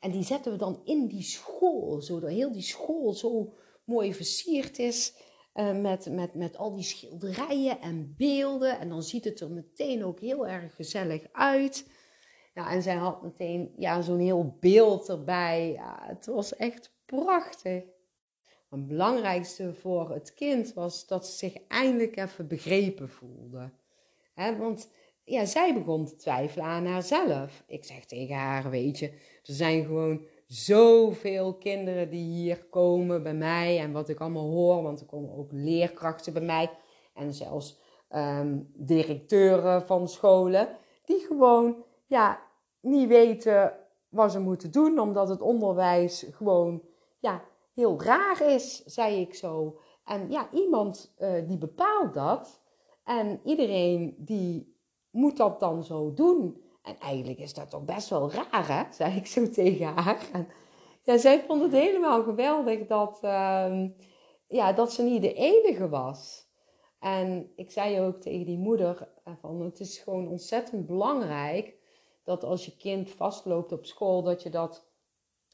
En 0.00 0.10
die 0.10 0.24
zetten 0.24 0.52
we 0.52 0.58
dan 0.58 0.80
in 0.84 1.06
die 1.06 1.22
school, 1.22 2.00
zodat 2.00 2.30
heel 2.30 2.52
die 2.52 2.62
school 2.62 3.12
zo 3.12 3.54
mooi 3.84 4.14
versierd 4.14 4.78
is. 4.78 5.14
Uh, 5.58 5.80
met, 5.80 6.10
met, 6.10 6.34
met 6.34 6.56
al 6.56 6.74
die 6.74 6.84
schilderijen 6.84 7.80
en 7.80 8.14
beelden. 8.16 8.78
En 8.78 8.88
dan 8.88 9.02
ziet 9.02 9.24
het 9.24 9.40
er 9.40 9.50
meteen 9.50 10.04
ook 10.04 10.20
heel 10.20 10.46
erg 10.46 10.74
gezellig 10.74 11.26
uit. 11.32 11.90
Ja, 12.54 12.70
en 12.70 12.82
zij 12.82 12.94
had 12.94 13.22
meteen 13.22 13.72
ja, 13.76 14.00
zo'n 14.00 14.18
heel 14.18 14.56
beeld 14.60 15.08
erbij. 15.08 15.72
Ja, 15.72 15.98
het 16.06 16.26
was 16.26 16.56
echt 16.56 16.92
prachtig. 17.04 17.84
het 18.70 18.86
belangrijkste 18.86 19.74
voor 19.74 20.10
het 20.10 20.34
kind 20.34 20.74
was 20.74 21.06
dat 21.06 21.26
ze 21.26 21.36
zich 21.36 21.54
eindelijk 21.68 22.16
even 22.16 22.48
begrepen 22.48 23.08
voelde. 23.08 23.70
He, 24.34 24.56
want 24.56 24.90
ja, 25.24 25.44
zij 25.44 25.74
begon 25.74 26.06
te 26.06 26.16
twijfelen 26.16 26.66
aan 26.66 26.86
haarzelf. 26.86 27.64
Ik 27.66 27.84
zeg 27.84 28.04
tegen 28.04 28.36
haar, 28.36 28.70
weet 28.70 28.98
je, 28.98 29.08
er 29.42 29.54
zijn 29.54 29.84
gewoon 29.84 30.26
zoveel 30.48 31.54
kinderen 31.54 32.10
die 32.10 32.24
hier 32.24 32.64
komen 32.64 33.22
bij 33.22 33.34
mij 33.34 33.80
en 33.80 33.92
wat 33.92 34.08
ik 34.08 34.20
allemaal 34.20 34.50
hoor, 34.50 34.82
want 34.82 35.00
er 35.00 35.06
komen 35.06 35.36
ook 35.36 35.52
leerkrachten 35.52 36.32
bij 36.32 36.42
mij 36.42 36.70
en 37.14 37.34
zelfs 37.34 37.80
um, 38.10 38.70
directeuren 38.74 39.86
van 39.86 40.08
scholen, 40.08 40.68
die 41.04 41.18
gewoon 41.18 41.84
ja, 42.06 42.40
niet 42.80 43.08
weten 43.08 43.72
wat 44.08 44.32
ze 44.32 44.40
moeten 44.40 44.70
doen, 44.70 44.98
omdat 44.98 45.28
het 45.28 45.40
onderwijs 45.40 46.26
gewoon 46.32 46.82
ja, 47.18 47.42
heel 47.74 48.02
raar 48.02 48.50
is, 48.50 48.84
zei 48.84 49.20
ik 49.20 49.34
zo. 49.34 49.78
En 50.04 50.30
ja, 50.30 50.48
iemand 50.52 51.14
uh, 51.18 51.46
die 51.46 51.58
bepaalt 51.58 52.14
dat 52.14 52.60
en 53.04 53.40
iedereen 53.44 54.14
die 54.18 54.76
moet 55.10 55.36
dat 55.36 55.60
dan 55.60 55.84
zo 55.84 56.12
doen. 56.14 56.62
En 56.88 56.98
eigenlijk 57.00 57.38
is 57.38 57.54
dat 57.54 57.70
toch 57.70 57.84
best 57.84 58.08
wel 58.08 58.32
raar, 58.32 58.68
hè? 58.68 58.92
zei 58.92 59.16
ik 59.16 59.26
zo 59.26 59.50
tegen 59.50 59.86
haar. 59.86 60.28
En 60.32 60.48
ja, 61.02 61.18
zij 61.18 61.44
vond 61.46 61.62
het 61.62 61.72
helemaal 61.72 62.22
geweldig 62.22 62.86
dat, 62.86 63.18
ehm, 63.22 63.88
ja, 64.46 64.72
dat 64.72 64.92
ze 64.92 65.02
niet 65.02 65.22
de 65.22 65.34
enige 65.34 65.88
was. 65.88 66.46
En 67.00 67.52
ik 67.56 67.70
zei 67.70 68.00
ook 68.00 68.20
tegen 68.20 68.46
die 68.46 68.58
moeder 68.58 69.08
eh, 69.24 69.32
van 69.40 69.60
het 69.60 69.80
is 69.80 69.98
gewoon 69.98 70.28
ontzettend 70.28 70.86
belangrijk 70.86 71.74
dat 72.24 72.44
als 72.44 72.64
je 72.64 72.76
kind 72.76 73.10
vastloopt 73.10 73.72
op 73.72 73.86
school, 73.86 74.22
dat 74.22 74.42
je 74.42 74.50
dat 74.50 74.86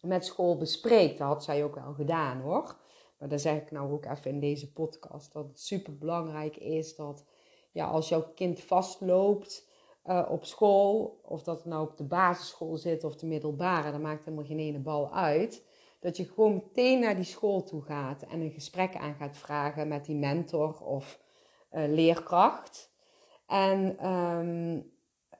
met 0.01 0.25
school 0.25 0.57
bespreekt. 0.57 1.19
Dat 1.19 1.29
had 1.29 1.45
zij 1.45 1.65
ook 1.65 1.75
wel 1.75 1.93
gedaan 1.93 2.41
hoor. 2.41 2.77
Maar 3.19 3.29
dan 3.29 3.39
zeg 3.39 3.57
ik 3.57 3.71
nou 3.71 3.93
ook 3.93 4.05
even 4.05 4.31
in 4.31 4.41
deze 4.41 4.73
podcast 4.73 5.33
dat 5.33 5.45
het 5.45 5.61
super 5.61 5.99
belangrijk 5.99 6.57
is 6.57 6.97
dat 6.97 7.25
ja, 7.73 7.87
als 7.87 8.09
jouw 8.09 8.33
kind 8.35 8.61
vastloopt 8.61 9.73
uh, 10.07 10.27
op 10.31 10.45
school, 10.45 11.21
of 11.23 11.43
dat 11.43 11.65
nou 11.65 11.89
op 11.89 11.97
de 11.97 12.05
basisschool 12.05 12.77
zit 12.77 13.05
of 13.05 13.17
de 13.17 13.27
middelbare, 13.27 13.91
dat 13.91 14.01
maakt 14.01 14.25
helemaal 14.25 14.47
geen 14.47 14.59
ene 14.59 14.79
bal 14.79 15.15
uit. 15.15 15.65
Dat 16.01 16.17
je 16.17 16.25
gewoon 16.25 16.55
meteen 16.55 17.01
naar 17.01 17.15
die 17.15 17.25
school 17.25 17.63
toe 17.63 17.83
gaat 17.83 18.23
en 18.23 18.41
een 18.41 18.51
gesprek 18.51 18.97
aan 18.97 19.15
gaat 19.15 19.37
vragen 19.37 19.89
met 19.89 20.05
die 20.05 20.17
mentor 20.17 20.81
of 20.81 21.21
uh, 21.73 21.85
leerkracht. 21.89 22.93
En 23.47 24.09
um, 24.11 24.93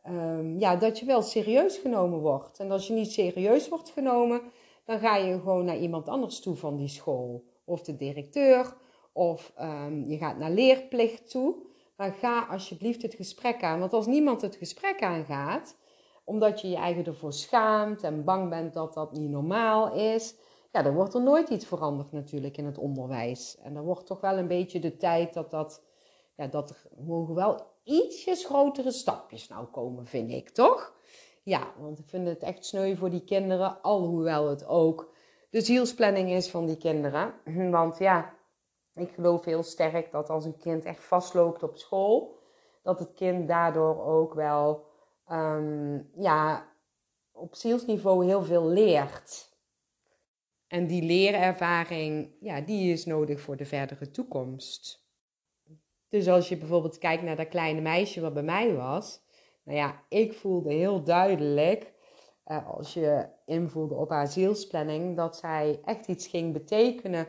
um, 0.07 0.59
ja, 0.59 0.77
dat 0.77 0.99
je 0.99 1.07
wel 1.07 1.23
serieus 1.23 1.79
genomen 1.79 2.19
wordt. 2.19 2.59
En 2.59 2.71
als 2.71 2.87
je 2.87 2.93
niet 2.93 3.13
serieus 3.13 3.69
wordt 3.69 3.91
genomen, 3.91 4.41
dan 4.85 4.99
ga 4.99 5.17
je 5.17 5.39
gewoon 5.39 5.65
naar 5.65 5.79
iemand 5.79 6.09
anders 6.09 6.41
toe 6.41 6.55
van 6.55 6.77
die 6.77 6.89
school. 6.89 7.45
Of 7.65 7.83
de 7.83 7.97
directeur, 7.97 8.77
of 9.13 9.53
um, 9.61 10.09
je 10.09 10.17
gaat 10.17 10.39
naar 10.39 10.51
leerplicht 10.51 11.31
toe. 11.31 11.57
Maar 11.97 12.13
ga 12.13 12.47
alsjeblieft 12.51 13.03
het 13.03 13.15
gesprek 13.15 13.63
aan. 13.63 13.79
Want 13.79 13.93
als 13.93 14.07
niemand 14.07 14.41
het 14.41 14.57
gesprek 14.57 15.03
aangaat, 15.03 15.77
omdat 16.25 16.61
je 16.61 16.69
je 16.69 16.77
eigen 16.77 17.05
ervoor 17.05 17.33
schaamt 17.33 18.03
en 18.03 18.25
bang 18.25 18.49
bent 18.49 18.75
dat 18.75 18.95
dat 18.95 19.13
niet 19.13 19.31
normaal 19.31 19.93
is, 19.93 20.35
ja, 20.73 20.83
dan 20.83 20.95
wordt 20.95 21.15
er 21.15 21.23
nooit 21.23 21.49
iets 21.49 21.67
veranderd 21.67 22.13
natuurlijk 22.13 22.57
in 22.57 22.65
het 22.65 22.79
onderwijs. 22.79 23.57
En 23.63 23.75
dan 23.75 23.85
wordt 23.85 24.07
toch 24.07 24.21
wel 24.21 24.39
een 24.39 24.49
beetje 24.49 24.81
de 24.81 24.97
tijd 24.97 25.35
dat 25.35 25.51
dat, 25.51 25.83
ja, 26.37 26.47
dat 26.47 26.71
er 26.71 26.83
mogen 27.05 27.35
wel 27.35 27.67
ietsjes 27.85 28.45
grotere 28.45 28.91
stapjes 28.91 29.49
nou 29.49 29.67
komen, 29.67 30.07
vind 30.07 30.31
ik, 30.31 30.49
toch? 30.49 30.93
Ja, 31.43 31.73
want 31.79 31.99
ik 31.99 32.09
vind 32.09 32.27
het 32.27 32.43
echt 32.43 32.65
sneu 32.65 32.97
voor 32.97 33.11
die 33.11 33.25
kinderen, 33.25 33.83
alhoewel 33.83 34.49
het 34.49 34.67
ook 34.67 35.13
de 35.51 35.61
zielsplanning 35.61 36.31
is 36.31 36.51
van 36.51 36.67
die 36.67 36.77
kinderen. 36.77 37.35
Want 37.71 37.99
ja, 37.99 38.34
ik 38.95 39.11
geloof 39.11 39.45
heel 39.45 39.63
sterk 39.63 40.11
dat 40.11 40.31
als 40.31 40.45
een 40.45 40.57
kind 40.57 40.85
echt 40.85 41.05
vastloopt 41.05 41.63
op 41.63 41.77
school, 41.77 42.39
dat 42.83 42.99
het 42.99 43.15
kind 43.15 43.49
daardoor 43.49 44.05
ook 44.05 44.35
wel 44.35 44.87
um, 45.31 46.11
ja, 46.15 46.69
op 47.33 47.55
zielsniveau 47.55 48.25
heel 48.25 48.43
veel 48.43 48.67
leert. 48.67 49.53
En 50.67 50.87
die 50.87 51.03
leerervaring, 51.03 52.37
ja, 52.41 52.61
die 52.61 52.93
is 52.93 53.05
nodig 53.05 53.41
voor 53.41 53.57
de 53.57 53.65
verdere 53.65 54.11
toekomst. 54.11 55.07
Dus 56.09 56.29
als 56.29 56.49
je 56.49 56.57
bijvoorbeeld 56.57 56.99
kijkt 56.99 57.23
naar 57.23 57.37
dat 57.37 57.49
kleine 57.49 57.81
meisje 57.81 58.21
wat 58.21 58.35
bij 58.35 58.43
mij 58.43 58.75
was, 58.75 59.23
nou 59.65 59.79
ja, 59.79 60.03
ik 60.09 60.33
voelde 60.33 60.73
heel 60.73 61.03
duidelijk, 61.03 61.93
uh, 62.47 62.71
als 62.71 62.95
je 62.95 63.29
invoelde 63.47 63.95
op 63.95 64.11
haar 64.11 64.27
zielsplanning, 64.27 65.17
dat 65.17 65.37
zij 65.37 65.81
echt 65.85 66.07
iets 66.07 66.27
ging 66.27 66.53
betekenen 66.53 67.27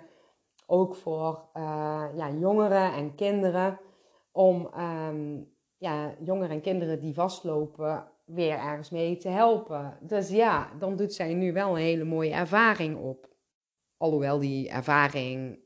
ook 0.65 0.95
voor 0.95 1.49
uh, 1.53 2.05
ja, 2.15 2.31
jongeren 2.31 2.93
en 2.93 3.15
kinderen, 3.15 3.79
om 4.31 4.69
um, 4.77 5.53
ja, 5.77 6.15
jongeren 6.19 6.49
en 6.49 6.61
kinderen 6.61 6.99
die 6.99 7.13
vastlopen 7.13 8.11
weer 8.25 8.57
ergens 8.57 8.89
mee 8.89 9.17
te 9.17 9.29
helpen. 9.29 9.97
Dus 10.01 10.29
ja, 10.29 10.71
dan 10.79 10.95
doet 10.95 11.13
zij 11.13 11.33
nu 11.33 11.53
wel 11.53 11.69
een 11.69 11.83
hele 11.83 12.03
mooie 12.03 12.33
ervaring 12.33 12.97
op. 12.97 13.33
Alhoewel 13.97 14.39
die 14.39 14.69
ervaring, 14.69 15.59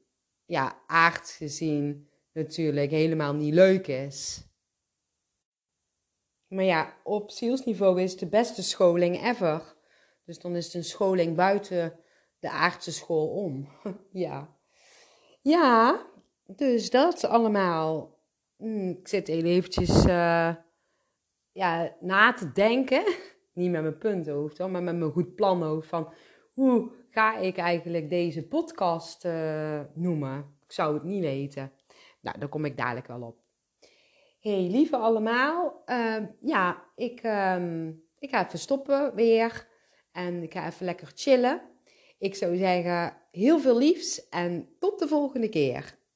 ja, 0.46 0.82
aard 0.88 1.30
gezien 1.30 2.10
natuurlijk 2.34 2.92
helemaal 2.92 3.34
niet 3.34 3.54
leuk 3.54 3.88
is. 3.88 4.48
Maar 6.48 6.64
ja, 6.64 6.98
op 7.04 7.32
zielsniveau 7.32 8.02
is 8.02 8.12
het 8.12 8.20
de 8.20 8.28
beste 8.28 8.64
scholing 8.64 9.24
ever. 9.24 9.76
Dus 10.26 10.40
dan 10.40 10.56
is 10.56 10.66
het 10.66 10.74
een 10.74 10.84
scholing 10.84 11.36
buiten 11.36 12.00
de 12.40 12.50
aardse 12.50 12.92
school 12.92 13.28
om. 13.28 13.70
ja. 14.12 14.59
Ja, 15.42 16.06
dus 16.46 16.90
dat 16.90 17.26
allemaal. 17.26 18.18
Hmm, 18.56 18.90
ik 18.90 19.08
zit 19.08 19.28
heel 19.28 19.44
eventjes 19.44 20.06
uh, 20.06 20.56
ja, 21.52 21.96
na 22.00 22.34
te 22.34 22.52
denken. 22.52 23.04
Niet 23.54 23.72
met 23.72 23.82
mijn 23.82 23.98
puntenhoofd 23.98 24.58
hoor, 24.58 24.72
maar 24.72 24.84
met 24.84 24.98
mijn 24.98 25.12
goed 25.12 25.36
planhoofd. 25.36 25.88
Van 25.88 26.14
hoe 26.54 26.92
ga 27.10 27.38
ik 27.38 27.58
eigenlijk 27.58 28.10
deze 28.10 28.48
podcast 28.48 29.26
uh, 29.26 29.82
noemen? 29.94 30.58
Ik 30.66 30.72
zou 30.72 30.94
het 30.94 31.04
niet 31.04 31.22
weten. 31.22 31.72
Nou, 32.22 32.40
daar 32.40 32.50
kom 32.50 32.66
ik 32.66 32.78
dadelijk 32.78 33.08
wel 33.08 33.22
op. 33.22 33.38
Hey, 34.40 34.68
lieve 34.72 34.98
allemaal. 34.98 35.84
Uh, 35.86 36.24
ja, 36.42 36.84
ik, 36.96 37.24
um, 37.24 38.04
ik 38.20 38.30
ga 38.30 38.46
even 38.46 38.60
stoppen 38.60 39.16
weer. 39.16 39.68
En 40.12 40.44
ik 40.44 40.54
ga 40.54 40.68
even 40.68 40.86
lekker 40.86 41.12
chillen. 41.14 41.69
Ik 42.20 42.36
zou 42.36 42.58
zeggen, 42.58 43.18
heel 43.32 43.60
veel 43.60 43.78
liefs 43.78 44.30
en 44.30 44.68
tot 44.80 45.00
de 45.00 45.08
volgende 45.08 45.50
keer. 45.50 45.99